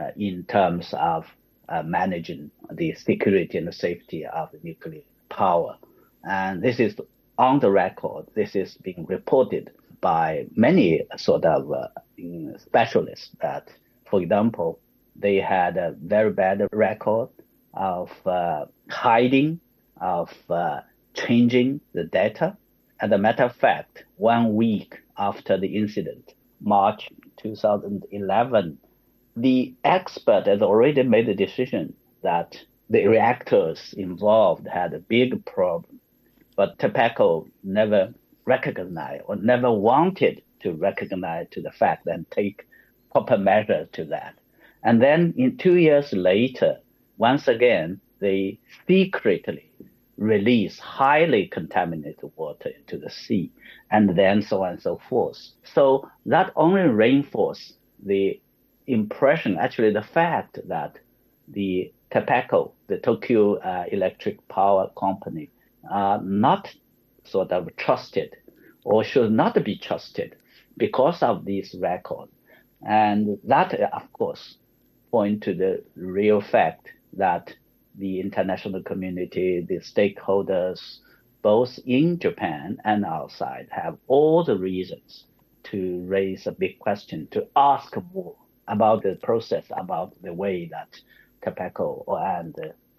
[0.00, 1.26] uh, in terms of
[1.68, 5.76] uh, managing the security and the safety of nuclear power.
[6.24, 6.96] And this is
[7.38, 8.26] on the record.
[8.34, 9.70] This is being reported
[10.00, 11.88] by many sort of uh,
[12.58, 13.68] specialists that,
[14.10, 14.78] for example,
[15.16, 17.28] they had a very bad record
[17.74, 19.60] of uh, hiding,
[20.00, 20.80] of uh,
[21.14, 22.56] changing the data.
[23.00, 28.78] As a matter of fact, one week after the incident, March 2011,
[29.36, 32.58] the expert has already made the decision that
[32.90, 36.00] the reactors involved had a big problem,
[36.56, 38.12] but TEPCO never
[38.44, 42.66] recognized or never wanted to recognize to the fact and take
[43.12, 44.34] proper measures to that.
[44.82, 46.78] And then in two years later,
[47.16, 49.69] once again, they secretly
[50.20, 53.50] release highly contaminated water into the sea,
[53.90, 55.38] and then so on and so forth.
[55.64, 57.72] So that only reinforces
[58.04, 58.38] the
[58.86, 60.98] impression, actually the fact that
[61.48, 65.48] the TEPCO, the Tokyo uh, Electric Power Company,
[65.90, 66.72] are not
[67.24, 68.36] sort of trusted
[68.84, 70.36] or should not be trusted
[70.76, 72.28] because of this record.
[72.86, 74.56] And that, of course,
[75.10, 77.54] point to the real fact that
[77.96, 80.98] the international community, the stakeholders,
[81.42, 85.24] both in Japan and outside, have all the reasons
[85.64, 88.34] to raise a big question, to ask more
[88.68, 91.00] about the process, about the way that
[91.42, 92.04] TEPCO
[92.38, 92.54] and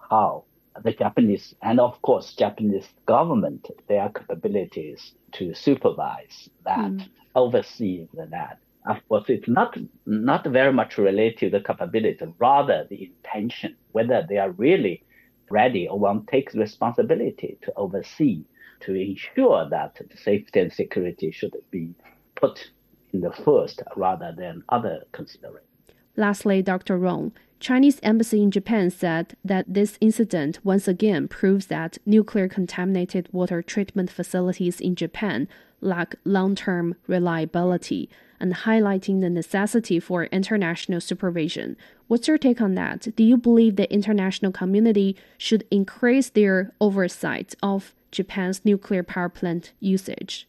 [0.09, 0.43] how
[0.83, 7.09] the Japanese and of course Japanese government their capabilities to supervise that, mm.
[7.35, 13.03] oversee that of course, it's not not very much related to the capability, rather the
[13.03, 15.03] intention, whether they are really
[15.49, 18.43] ready or want to take responsibility to oversee,
[18.81, 21.93] to ensure that the safety and security should be
[22.35, 22.71] put
[23.13, 25.67] in the first rather than other considerations.
[26.15, 26.97] Lastly, Dr.
[26.97, 33.29] Rong, Chinese embassy in Japan said that this incident once again proves that nuclear contaminated
[33.31, 35.47] water treatment facilities in Japan
[35.79, 41.77] lack long-term reliability and highlighting the necessity for international supervision.
[42.07, 43.15] What's your take on that?
[43.15, 49.71] Do you believe the international community should increase their oversight of Japan's nuclear power plant
[49.79, 50.47] usage?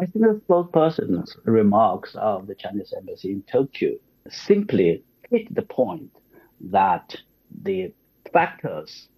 [0.00, 3.92] I think the spokesperson's remarks of the Chinese embassy in Tokyo
[4.28, 6.10] simply hit the point
[6.60, 7.16] that
[7.62, 7.92] the
[8.32, 9.08] factors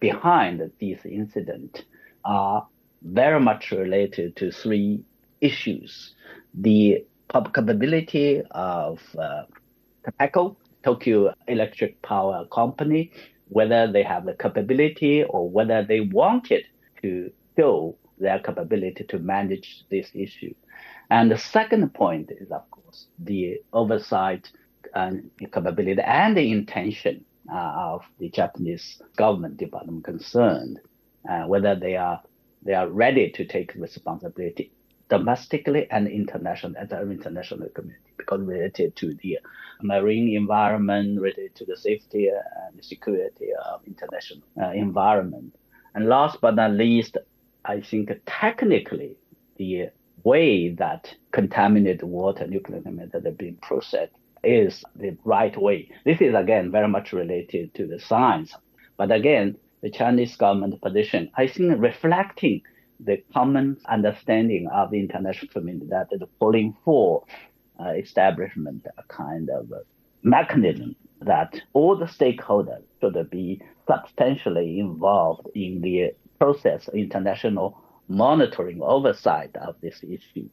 [0.00, 1.84] behind this incident
[2.24, 2.66] are
[3.02, 5.04] very much related to three
[5.40, 6.14] issues.
[6.54, 9.42] The capability of uh,
[10.20, 13.10] TEPCO, Tokyo Electric Power Company,
[13.48, 16.64] whether they have the capability or whether they wanted
[17.02, 20.54] to show their capability to manage this issue.
[21.10, 24.50] And the second point is, of course, the oversight
[24.94, 30.80] and capability and the intention uh, of the Japanese government department concerned,
[31.28, 32.20] uh, whether they are
[32.64, 34.70] they are ready to take responsibility
[35.08, 39.38] domestically and internationally as the international community because related to the
[39.82, 45.54] marine environment, related to the safety and security of international uh, environment.
[45.94, 47.16] And last but not least,
[47.64, 49.16] I think technically
[49.56, 49.88] the
[50.24, 55.90] way that contaminated water, nuclear contaminated, are being processed is the right way.
[56.04, 58.54] This is again very much related to the science.
[58.96, 62.62] But again, the Chinese government position, I think reflecting
[63.00, 67.24] the common understanding of the international community that the calling for
[67.80, 69.72] uh, establishment a kind of
[70.22, 78.80] mechanism that all the stakeholders should be substantially involved in the process of international monitoring
[78.82, 80.48] oversight of this issue.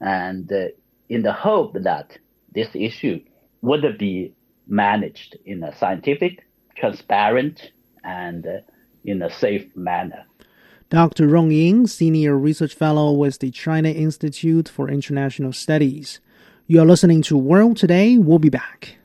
[0.00, 0.68] And uh,
[1.08, 2.18] in the hope that
[2.52, 3.20] this issue
[3.62, 4.32] would be
[4.66, 6.46] managed in a scientific,
[6.76, 7.72] transparent,
[8.04, 8.58] and uh,
[9.04, 10.24] in a safe manner.
[10.88, 11.28] Dr.
[11.28, 16.20] Rong Ying, Senior Research Fellow with the China Institute for International Studies.
[16.66, 18.18] You are listening to World Today.
[18.18, 18.96] We'll be back.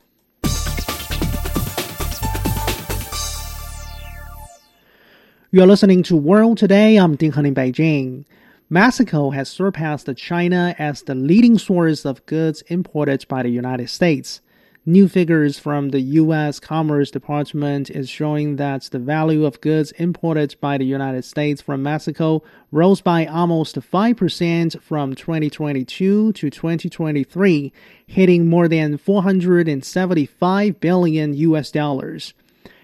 [5.52, 6.96] You are listening to World Today.
[6.96, 8.24] I'm Ding Han in Beijing.
[8.68, 14.40] Mexico has surpassed China as the leading source of goods imported by the United States.
[14.88, 16.60] New figures from the U.S.
[16.60, 21.82] Commerce Department is showing that the value of goods imported by the United States from
[21.82, 27.72] Mexico rose by almost 5% from 2022 to 2023,
[28.06, 32.32] hitting more than 475 billion US dollars.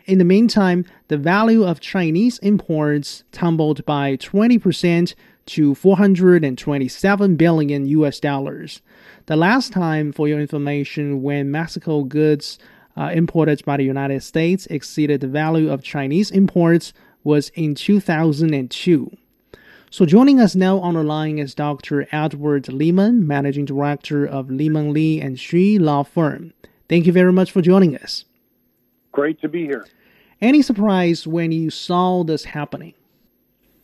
[0.06, 5.14] In the meantime, the value of Chinese imports tumbled by 20%
[5.46, 8.82] to 427 billion US dollars.
[9.26, 12.58] The last time, for your information, when Mexico goods
[12.96, 16.92] uh, imported by the United States exceeded the value of Chinese imports
[17.24, 19.16] was in 2002.
[19.90, 22.08] So joining us now on the line is Dr.
[22.10, 26.54] Edward Lehman, Managing Director of Lehman Lee and Xu Law Firm.
[26.88, 28.24] Thank you very much for joining us.
[29.12, 29.86] Great to be here.
[30.40, 32.94] Any surprise when you saw this happening?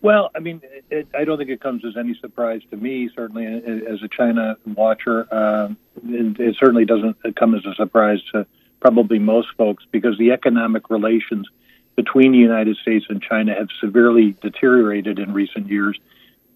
[0.01, 3.11] Well, I mean, it, I don't think it comes as any surprise to me.
[3.15, 3.47] Certainly,
[3.87, 5.69] as a China watcher, uh,
[6.09, 8.47] it, it, certainly doesn't come as a surprise to
[8.81, 11.49] probably most folks because the economic relations
[11.97, 15.99] between the United States and China have severely deteriorated in recent years,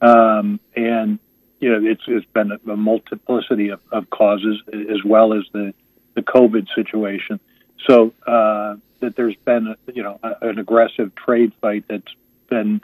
[0.01, 1.19] um, and
[1.59, 5.75] you know, it's it's been a, a multiplicity of, of, causes as well as the
[6.15, 7.41] the COVID situation.
[7.87, 12.15] So uh, that there's been, you know, an aggressive trade fight that's
[12.49, 12.81] been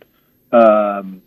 [0.52, 1.22] um,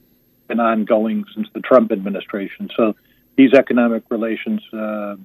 [0.47, 2.69] been ongoing since the Trump administration.
[2.75, 2.95] So
[3.35, 5.15] these economic relations, uh,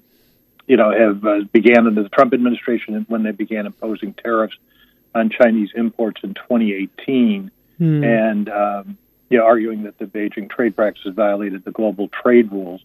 [0.67, 4.57] you know, have uh, began under the Trump administration when they began imposing tariffs
[5.15, 8.05] on Chinese imports in 2018, hmm.
[8.05, 12.83] and um, you know, arguing that the Beijing trade practices violated the global trade rules.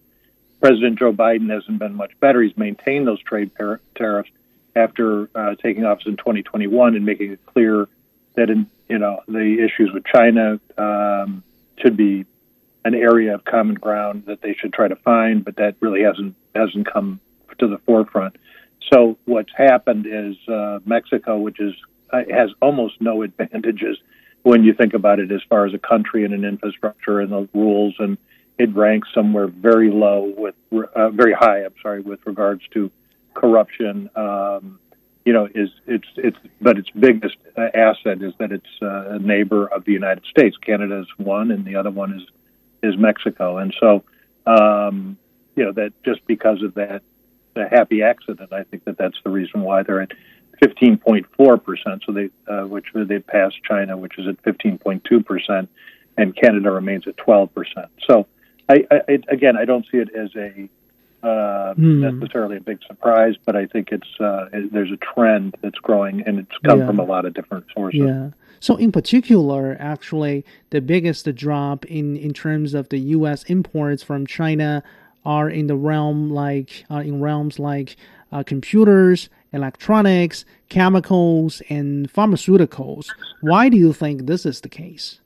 [0.61, 2.41] President Joe Biden hasn't been much better.
[2.41, 4.29] He's maintained those trade par- tariffs
[4.75, 7.87] after uh, taking office in 2021 and making it clear
[8.35, 11.43] that in you know the issues with China um,
[11.77, 12.25] should be
[12.83, 16.35] an area of common ground that they should try to find, but that really hasn't
[16.55, 17.19] hasn't come
[17.59, 18.35] to the forefront.
[18.91, 21.73] So what's happened is uh, Mexico, which is
[22.11, 23.97] uh, has almost no advantages
[24.43, 27.47] when you think about it as far as a country and an infrastructure and the
[27.53, 28.17] rules, and
[28.57, 30.55] it ranks somewhere very low with
[30.95, 31.63] uh, very high.
[31.63, 32.91] I'm sorry, with regards to
[33.33, 34.09] corruption.
[34.15, 34.79] Um,
[35.25, 39.19] you know, is it's it's but its biggest uh, asset is that it's uh, a
[39.19, 40.57] neighbor of the United States.
[40.57, 42.23] Canada is one, and the other one is
[42.81, 43.57] is Mexico.
[43.57, 44.03] And so,
[44.45, 45.17] um,
[45.55, 47.03] you know, that just because of that
[47.53, 50.13] the happy accident, I think that that's the reason why they're at
[50.63, 52.03] 15.4 percent.
[52.05, 55.69] So they, uh, which they passed China, which is at 15.2 percent,
[56.17, 57.87] and Canada remains at 12 percent.
[58.07, 58.27] So,
[58.69, 60.69] I, I, again, I don't see it as a
[61.23, 62.19] uh, mm.
[62.19, 66.39] necessarily a big surprise, but I think it's uh, there's a trend that's growing, and
[66.39, 66.87] it's come yeah.
[66.87, 68.01] from a lot of different sources.
[68.01, 68.29] Yeah.
[68.59, 73.43] So, in particular, actually, the biggest drop in in terms of the U.S.
[73.43, 74.83] imports from China
[75.23, 77.95] are in the realm like uh, in realms like
[78.31, 83.07] uh, computers, electronics, chemicals, and pharmaceuticals.
[83.41, 85.20] Why do you think this is the case?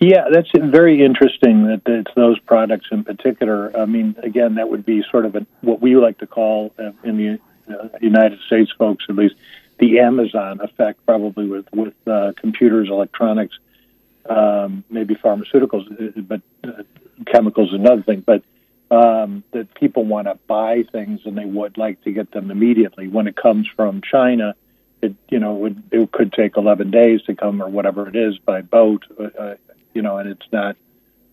[0.00, 3.74] Yeah, that's very interesting that it's those products in particular.
[3.76, 6.90] I mean, again, that would be sort of a, what we like to call uh,
[7.04, 7.40] in the
[7.72, 9.36] uh, United States, folks at least,
[9.78, 13.56] the Amazon effect, probably with with uh, computers, electronics,
[14.28, 16.82] um, maybe pharmaceuticals, uh, but uh,
[17.26, 18.20] chemicals is another thing.
[18.20, 18.42] But
[18.90, 23.08] um, that people want to buy things and they would like to get them immediately.
[23.08, 24.54] When it comes from China,
[25.02, 28.38] it you know would, it could take 11 days to come or whatever it is
[28.38, 29.04] by boat.
[29.18, 29.54] Uh,
[29.94, 30.76] you know, and it's not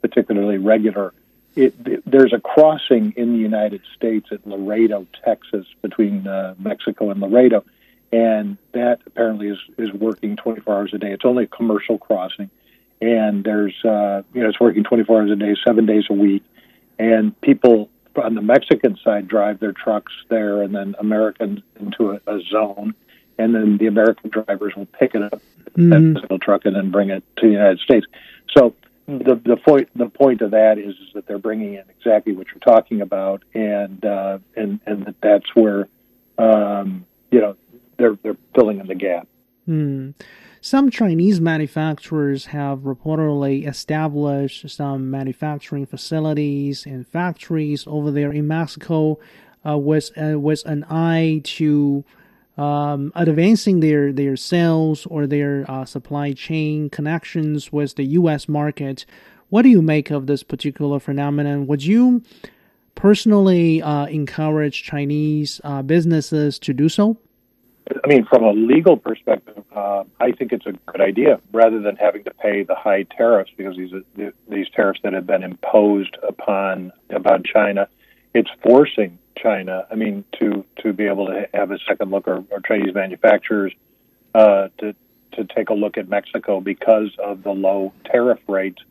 [0.02, 1.14] particularly regular.
[1.56, 7.20] It, there's a crossing in the United States at Laredo, Texas, between uh, Mexico and
[7.20, 7.66] Laredo,
[8.12, 11.12] and that apparently is is working 24 hours a day.
[11.12, 12.50] It's only a commercial crossing,
[13.02, 16.44] and there's uh, you know it's working 24 hours a day, seven days a week,
[16.98, 22.22] and people on the Mexican side drive their trucks there, and then Americans into a,
[22.28, 22.94] a zone,
[23.42, 25.42] and then the American drivers will pick it up
[25.78, 25.90] mm-hmm.
[25.90, 28.06] that physical truck and then bring it to the United States.
[28.56, 28.76] So
[29.08, 32.48] the the point the point of that is, is that they're bringing in exactly what
[32.48, 35.88] you're talking about, and uh, and and that that's where
[36.38, 37.56] um, you know
[37.98, 39.28] they're they're filling in the gap.
[39.66, 40.12] Hmm.
[40.64, 49.18] Some Chinese manufacturers have reportedly established some manufacturing facilities and factories over there in Mexico,
[49.68, 52.06] uh, with uh, with an eye to
[52.58, 58.48] um, advancing their their sales or their uh, supply chain connections with the U.S.
[58.48, 59.06] market.
[59.50, 61.68] What do you make of this particular phenomenon?
[61.68, 62.24] Would you
[62.96, 67.18] personally uh, encourage Chinese uh, businesses to do so?
[68.04, 71.96] I mean, from a legal perspective, uh, I think it's a good idea rather than
[71.96, 73.92] having to pay the high tariffs because these
[74.48, 77.88] these tariffs that have been imposed upon upon China,
[78.34, 79.88] it's forcing China.
[79.92, 83.74] I mean, to to be able to have a second look, or, or Chinese manufacturers
[84.34, 84.96] uh, to
[85.34, 88.82] to take a look at Mexico because of the low tariff rates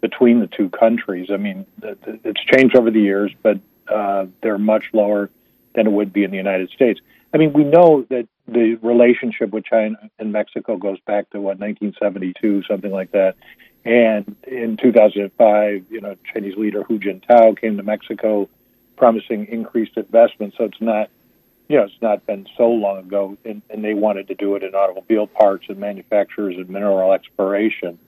[0.00, 1.28] between the two countries.
[1.30, 5.30] I mean, it's changed over the years, but uh, they're much lower
[5.74, 7.00] than it would be in the United States.
[7.32, 11.58] I mean, we know that the relationship with China and Mexico goes back to what
[11.58, 13.36] 1972, something like that.
[13.84, 18.48] And in 2005, you know, Chinese leader Hu Jintao came to Mexico,
[18.98, 20.54] promising increased investment.
[20.58, 21.08] So it's not,
[21.68, 24.62] you know, it's not been so long ago, and, and they wanted to do it
[24.62, 27.98] in automobile parts and manufacturers and mineral exploration.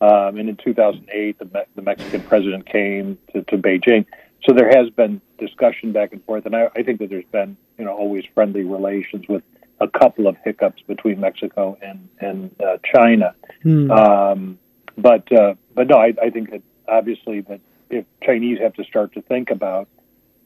[0.00, 4.06] Um, and in 2008, the, Me- the Mexican president came to, to Beijing.
[4.44, 7.56] So there has been discussion back and forth, and I, I think that there's been,
[7.78, 9.42] you know, always friendly relations with
[9.80, 13.34] a couple of hiccups between Mexico and and uh, China.
[13.62, 13.90] Hmm.
[13.90, 14.58] Um,
[14.96, 19.12] but uh, but no, I, I think that obviously that if Chinese have to start
[19.14, 19.88] to think about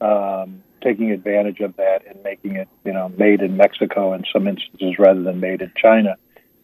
[0.01, 4.47] um, taking advantage of that and making it, you know, made in Mexico in some
[4.47, 6.17] instances rather than made in China,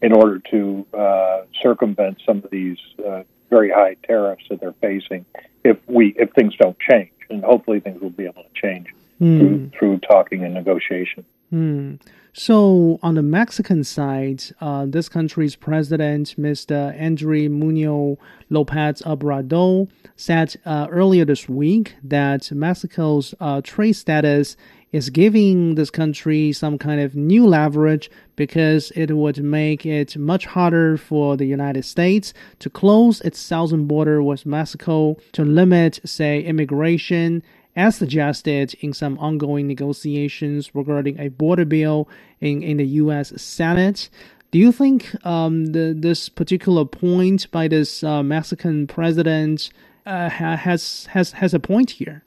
[0.02, 5.24] in order to uh, circumvent some of these uh, very high tariffs that they're facing,
[5.64, 8.88] if we if things don't change, and hopefully things will be able to change
[9.20, 9.38] mm.
[9.38, 11.24] through, through talking and negotiation.
[11.52, 12.00] Mm.
[12.38, 16.94] So, on the Mexican side, uh, this country's president, Mr.
[17.00, 18.18] Andrés Manuel
[18.50, 24.54] Lopez Obrador, said uh, earlier this week that Mexico's uh, trade status
[24.92, 30.44] is giving this country some kind of new leverage because it would make it much
[30.44, 36.42] harder for the United States to close its southern border with Mexico to limit, say,
[36.42, 37.42] immigration
[37.76, 42.08] as suggested in some ongoing negotiations regarding a border bill
[42.40, 43.40] in, in the U.S.
[43.40, 44.08] Senate.
[44.50, 49.70] Do you think um, the, this particular point by this uh, Mexican president
[50.06, 52.22] uh, has has has a point here?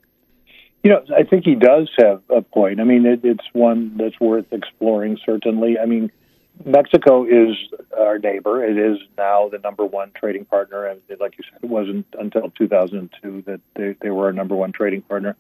[0.84, 2.80] You know, I think he does have a point.
[2.80, 5.18] I mean, it, it's one that's worth exploring.
[5.26, 6.12] Certainly, I mean,
[6.66, 7.56] Mexico is
[7.98, 8.64] our neighbor.
[8.64, 10.86] It is now the number one trading partner.
[10.86, 14.72] And like you said, it wasn't until 2002 that they, they were our number one
[14.72, 15.36] trading partner.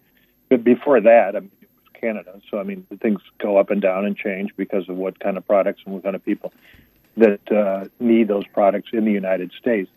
[0.49, 2.41] But before that, I mean, it was Canada.
[2.49, 5.45] So, I mean, things go up and down and change because of what kind of
[5.45, 6.53] products and what kind of people
[7.17, 9.89] that uh, need those products in the United States.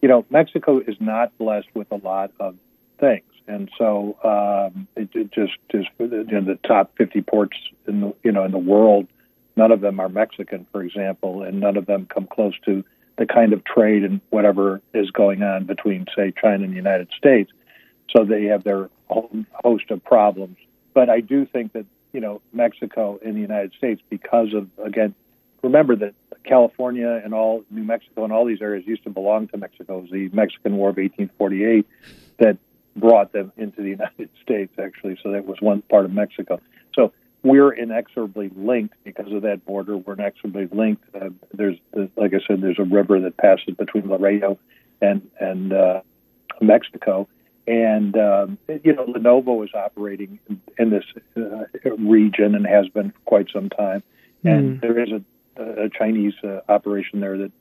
[0.00, 2.56] You know, Mexico is not blessed with a lot of
[2.98, 3.24] things.
[3.48, 7.56] And so um, it, it just is you know, the top 50 ports
[7.88, 9.08] in the you know in the world
[9.56, 12.84] None of them are Mexican, for example, and none of them come close to
[13.18, 17.08] the kind of trade and whatever is going on between, say, China and the United
[17.16, 17.50] States.
[18.16, 20.56] So they have their own host of problems.
[20.94, 25.14] But I do think that, you know, Mexico and the United States, because of, again,
[25.62, 29.58] remember that California and all New Mexico and all these areas used to belong to
[29.58, 29.98] Mexico.
[29.98, 31.86] It was the Mexican War of 1848
[32.38, 32.56] that
[32.96, 35.18] brought them into the United States, actually.
[35.22, 36.60] So that was one part of Mexico.
[36.94, 37.12] So
[37.42, 39.96] we're inexorably linked because of that border.
[39.96, 41.04] We're inexorably linked.
[41.14, 41.76] Uh, there's,
[42.16, 44.58] like I said, there's a river that passes between Laredo
[45.00, 46.00] and and uh,
[46.60, 47.28] Mexico,
[47.66, 50.38] and um, you know Lenovo is operating
[50.78, 51.04] in this
[51.36, 51.64] uh,
[51.96, 54.02] region and has been for quite some time.
[54.44, 54.58] Mm.
[54.58, 57.52] And there is a, a Chinese uh, operation there that,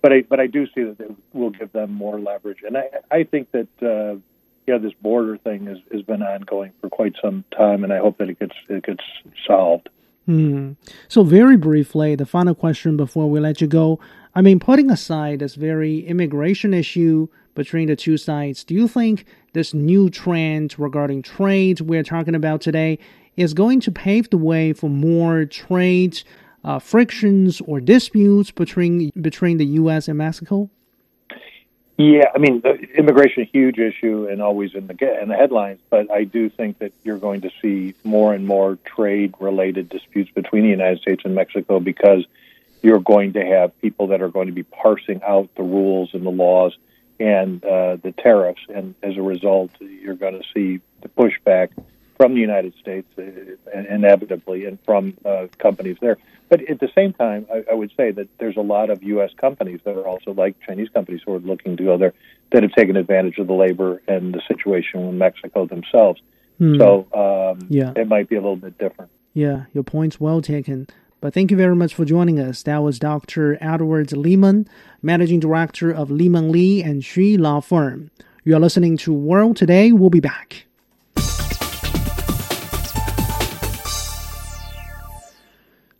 [0.00, 2.88] but I but I do see that it will give them more leverage, and I
[3.10, 4.18] I think that uh,
[4.66, 8.18] yeah, this border thing has, has been ongoing for quite some time, and I hope
[8.18, 9.04] that it gets it gets
[9.46, 9.88] solved.
[10.26, 10.72] Hmm.
[11.06, 14.00] So, very briefly, the final question before we let you go.
[14.34, 19.24] I mean, putting aside this very immigration issue between the two sides, do you think
[19.52, 22.98] this new trend regarding trade we're talking about today
[23.36, 26.22] is going to pave the way for more trade
[26.64, 30.08] uh, frictions or disputes between between the U.S.
[30.08, 30.68] and Mexico?
[31.98, 32.62] Yeah, I mean,
[32.94, 36.78] immigration a huge issue and always in the in the headlines, but I do think
[36.80, 41.22] that you're going to see more and more trade related disputes between the United States
[41.24, 42.26] and Mexico because
[42.82, 46.26] you're going to have people that are going to be parsing out the rules and
[46.26, 46.76] the laws
[47.18, 51.70] and uh, the tariffs, and as a result, you're going to see the pushback
[52.18, 53.22] from the United States uh,
[53.74, 56.18] inevitably and from uh, companies there.
[56.48, 59.30] But at the same time, I, I, would say that there's a lot of U.S.
[59.36, 62.12] companies that are also like Chinese companies who are looking to go there
[62.52, 66.20] that have taken advantage of the labor and the situation in Mexico themselves.
[66.58, 66.78] Hmm.
[66.78, 67.92] So um, yeah.
[67.96, 69.10] it might be a little bit different.
[69.34, 70.86] Yeah, your point's well taken.
[71.20, 72.62] But thank you very much for joining us.
[72.62, 73.58] That was Dr.
[73.60, 74.68] Edward Lehman,
[75.02, 78.10] Managing Director of Lehman Lee and Xu Law Firm.
[78.44, 79.92] You are listening to World Today.
[79.92, 80.66] We'll be back.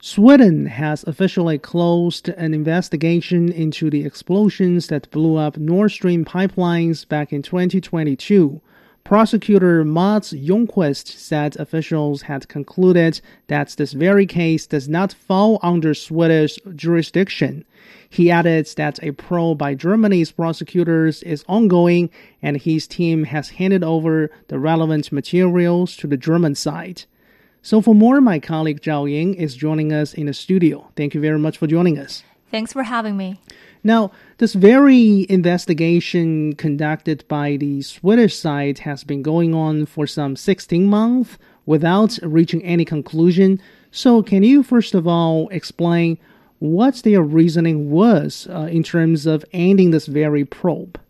[0.08, 7.06] Sweden has officially closed an investigation into the explosions that blew up Nord Stream pipelines
[7.08, 8.60] back in 2022.
[9.02, 15.92] Prosecutor Mats Ljungqvist said officials had concluded that this very case does not fall under
[15.92, 17.64] Swedish jurisdiction.
[18.08, 23.82] He added that a probe by Germany's prosecutors is ongoing and his team has handed
[23.82, 27.02] over the relevant materials to the German side.
[27.66, 30.88] So for more, my colleague Zhao Ying is joining us in the studio.
[30.94, 32.22] Thank you very much for joining us.
[32.48, 33.40] Thanks for having me.
[33.82, 40.36] Now, this very investigation conducted by the Swedish side has been going on for some
[40.36, 43.60] 16 months without reaching any conclusion.
[43.90, 46.18] So, can you first of all explain
[46.60, 51.00] what their reasoning was uh, in terms of ending this very probe?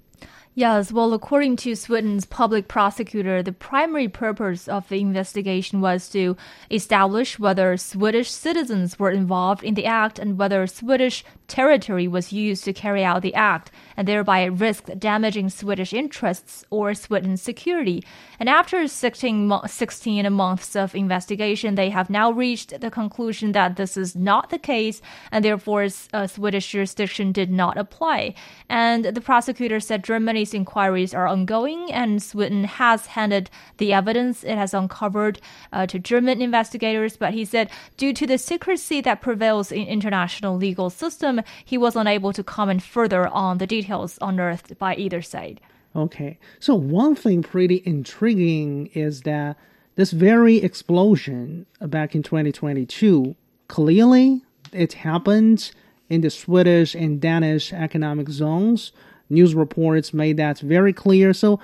[0.59, 6.35] Yes, well, according to Sweden's public prosecutor, the primary purpose of the investigation was to
[6.71, 12.65] establish whether Swedish citizens were involved in the act and whether Swedish territory was used
[12.65, 18.05] to carry out the act and thereby risked damaging Swedish interests or Sweden's security.
[18.39, 23.97] And after 16, 16 months of investigation, they have now reached the conclusion that this
[23.97, 28.35] is not the case and therefore uh, Swedish jurisdiction did not apply.
[28.69, 34.57] And the prosecutor said Germany's inquiries are ongoing, and Sweden has handed the evidence it
[34.57, 35.41] has uncovered
[35.73, 37.17] uh, to German investigators.
[37.17, 41.97] But he said, due to the secrecy that prevails in international legal system, he was
[41.97, 45.61] unable to comment further on the details unearthed by either side.
[45.95, 49.57] Okay, so one thing pretty intriguing is that
[49.95, 53.35] this very explosion back in 2022
[53.69, 55.73] clearly it happened
[56.11, 58.93] in the Swedish and Danish economic zones
[59.29, 61.33] news reports made that very clear.
[61.33, 61.61] So,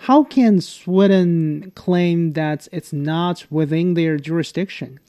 [0.00, 5.00] how can Sweden claim that it's not within their jurisdiction?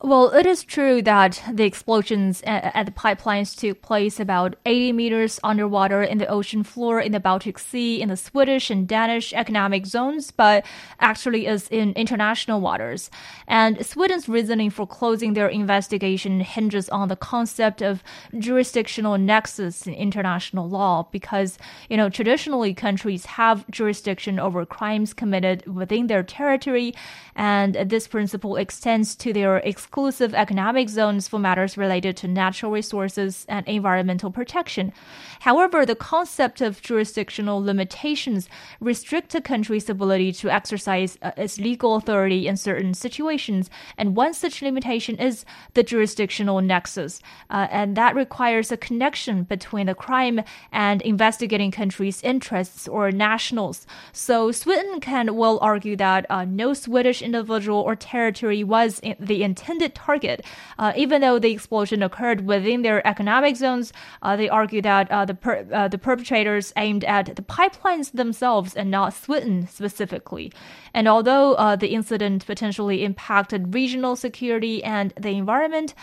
[0.00, 5.40] Well, it is true that the explosions at the pipelines took place about 80 meters
[5.42, 9.86] underwater in the ocean floor in the Baltic Sea in the Swedish and Danish economic
[9.86, 10.64] zones, but
[11.00, 13.10] actually is in international waters.
[13.48, 18.04] And Sweden's reasoning for closing their investigation hinges on the concept of
[18.38, 25.66] jurisdictional nexus in international law because, you know, traditionally countries have jurisdiction over crimes committed
[25.66, 26.94] within their territory,
[27.38, 33.46] and this principle extends to their exclusive economic zones for matters related to natural resources
[33.48, 34.92] and environmental protection.
[35.40, 38.48] However, the concept of jurisdictional limitations
[38.80, 44.34] restrict a country's ability to exercise uh, its legal authority in certain situations, and one
[44.34, 50.40] such limitation is the jurisdictional nexus, uh, and that requires a connection between the crime
[50.72, 53.86] and investigating country's interests or nationals.
[54.12, 59.00] So Sweden can well argue that uh, no Swedish individual or territory was
[59.30, 60.38] the intended target.
[60.78, 65.24] Uh, even though the explosion occurred within their economic zones, uh, they argue that uh,
[65.30, 70.46] the per- uh, the perpetrators aimed at the pipelines themselves and not Sweden specifically.
[70.94, 75.94] And although uh, the incident potentially impacted regional security and the environment,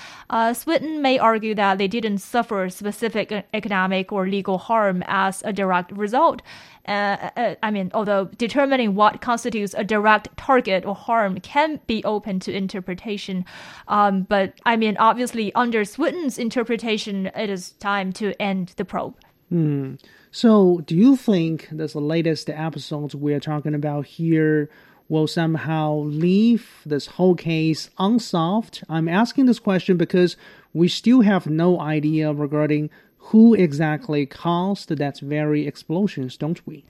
[0.54, 5.92] Sweden may argue that they didn't suffer specific economic or legal harm as a direct
[6.06, 6.42] result.
[6.88, 12.04] Uh, uh, I mean, although determining what constitutes a direct target or harm can be
[12.04, 13.46] open to interpretation,
[13.88, 19.16] um, but I mean, obviously, under Sweden's interpretation, it is time to end the probe.
[19.50, 19.96] Hmm.
[20.32, 24.70] So, do you think this latest episodes we're talking about here
[25.08, 28.84] will somehow leave this whole case unsolved?
[28.90, 30.36] I'm asking this question because
[30.74, 32.90] we still have no idea regarding
[33.30, 36.84] who exactly caused that very explosions, don't we?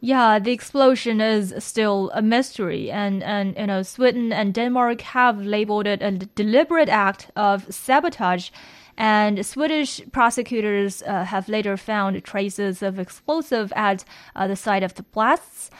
[0.00, 5.44] Yeah, the explosion is still a mystery, and and you know Sweden and Denmark have
[5.44, 8.50] labeled it a deliberate act of sabotage.
[8.96, 14.04] And Swedish prosecutors uh, have later found traces of explosive at
[14.34, 15.70] uh, the site of the blasts.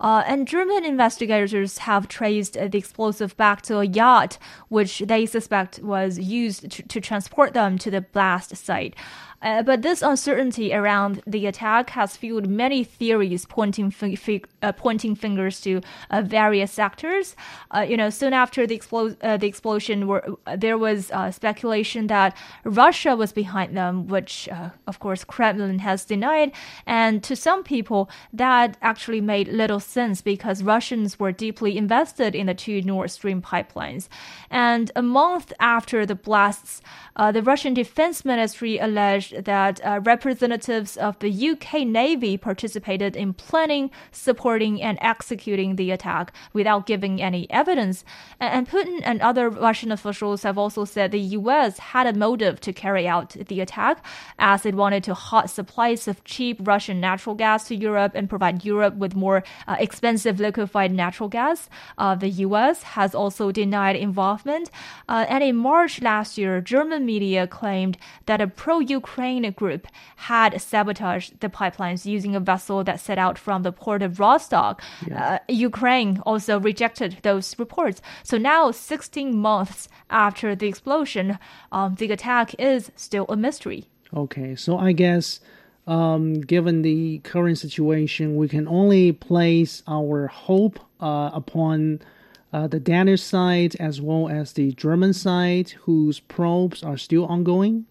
[0.00, 4.38] Uh, and German investigators have traced the explosive back to a yacht,
[4.68, 8.94] which they suspect was used to, to transport them to the blast site.
[9.40, 15.14] Uh, but this uncertainty around the attack has fueled many theories pointing fi- uh, pointing
[15.14, 15.80] fingers to
[16.10, 17.36] uh, various sectors.
[17.70, 22.08] Uh, you know, soon after the, explo- uh, the explosion, were, there was uh, speculation
[22.08, 24.48] that Russia was behind them, which,
[24.86, 26.52] of course, Kremlin has denied.
[26.86, 32.46] And to some people, that actually made little sense because Russians were deeply invested in
[32.46, 34.08] the two Nord Stream pipelines.
[34.50, 36.82] And a month after the blasts,
[37.16, 43.34] uh, the Russian Defense Ministry alleged that uh, representatives of the UK Navy participated in
[43.34, 48.04] planning, supporting, and executing the attack without giving any evidence.
[48.40, 52.72] And, Putin and other Russian officials have also said the US had a motive to
[52.72, 54.04] carry out the attack,
[54.38, 58.64] as it wanted to hot supplies of cheap Russian natural gas to Europe and provide
[58.64, 61.68] Europe with more uh, expensive liquefied natural gas.
[61.96, 64.70] Uh, the US has also denied involvement.
[65.08, 69.17] Uh, and in March last year, German media claimed that a pro Ukraine
[69.56, 74.20] group had sabotaged the pipelines using a vessel that set out from the port of
[74.20, 74.82] Rostock.
[75.06, 75.34] Yeah.
[75.34, 78.00] Uh, Ukraine also rejected those reports.
[78.22, 81.38] So now, 16 months after the explosion,
[81.72, 83.84] um, the attack is still a mystery.
[84.14, 85.40] Okay, so I guess
[85.88, 92.00] um, given the current situation, we can only place our hope uh, upon
[92.52, 97.86] uh, the Danish side as well as the German side, whose probes are still ongoing.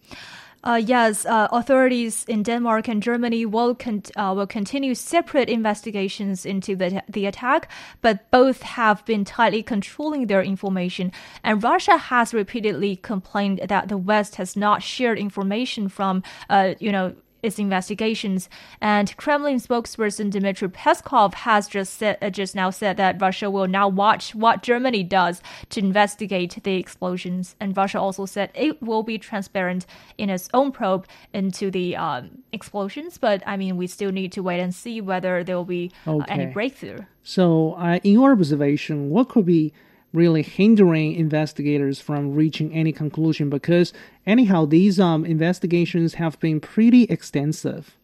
[0.67, 6.45] Uh, yes, uh, authorities in Denmark and Germany will con- uh, will continue separate investigations
[6.45, 11.13] into the the attack, but both have been tightly controlling their information.
[11.41, 16.91] And Russia has repeatedly complained that the West has not shared information from, uh, you
[16.91, 17.13] know
[17.43, 18.49] its investigations.
[18.81, 23.67] And Kremlin spokesperson Dmitry Peskov has just said, uh, just now said that Russia will
[23.67, 27.55] now watch what Germany does to investigate the explosions.
[27.59, 29.85] And Russia also said it will be transparent
[30.17, 33.17] in its own probe into the um, explosions.
[33.17, 36.23] But I mean, we still need to wait and see whether there will be okay.
[36.23, 36.99] uh, any breakthrough.
[37.23, 39.73] So, uh, in your observation, what could be
[40.17, 43.93] really hindering investigators from reaching any conclusion because
[44.25, 47.95] anyhow these um, investigations have been pretty extensive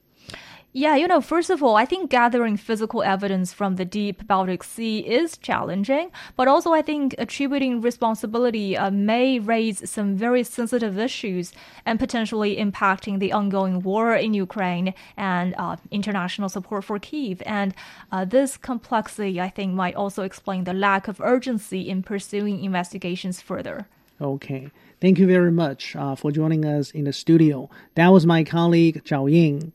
[0.76, 4.64] yeah, you know, first of all, I think gathering physical evidence from the deep Baltic
[4.64, 10.98] Sea is challenging, but also I think attributing responsibility uh, may raise some very sensitive
[10.98, 11.54] issues
[11.86, 17.44] and potentially impacting the ongoing war in Ukraine and uh, international support for Kiev.
[17.46, 17.76] And
[18.12, 23.42] uh, this complexity, I think, might also explain the lack of urgency in pursuing investigations
[23.42, 23.88] further.
[24.20, 24.72] Okay.
[25.02, 27.70] Thank you very much uh, for joining us in the studio.
[27.94, 29.74] That was my colleague Zhao Ying.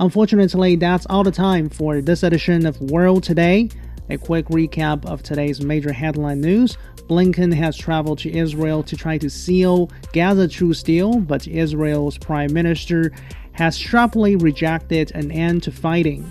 [0.00, 3.68] Unfortunately, that's all the time for this edition of World Today.
[4.10, 6.78] A quick recap of today's major headline news.
[7.08, 12.52] Blinken has traveled to Israel to try to seal Gaza truce deal, but Israel's prime
[12.52, 13.12] minister
[13.52, 16.30] has sharply rejected an end to fighting.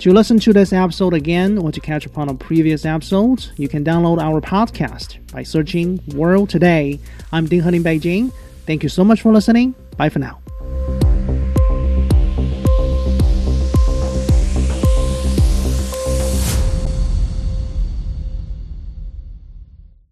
[0.00, 3.68] To listen to this episode again or to catch up on a previous episodes, you
[3.68, 6.98] can download our podcast by searching World Today.
[7.32, 8.32] I'm Ding He in Beijing.
[8.66, 9.74] Thank you so much for listening.
[9.96, 10.45] Bye for now.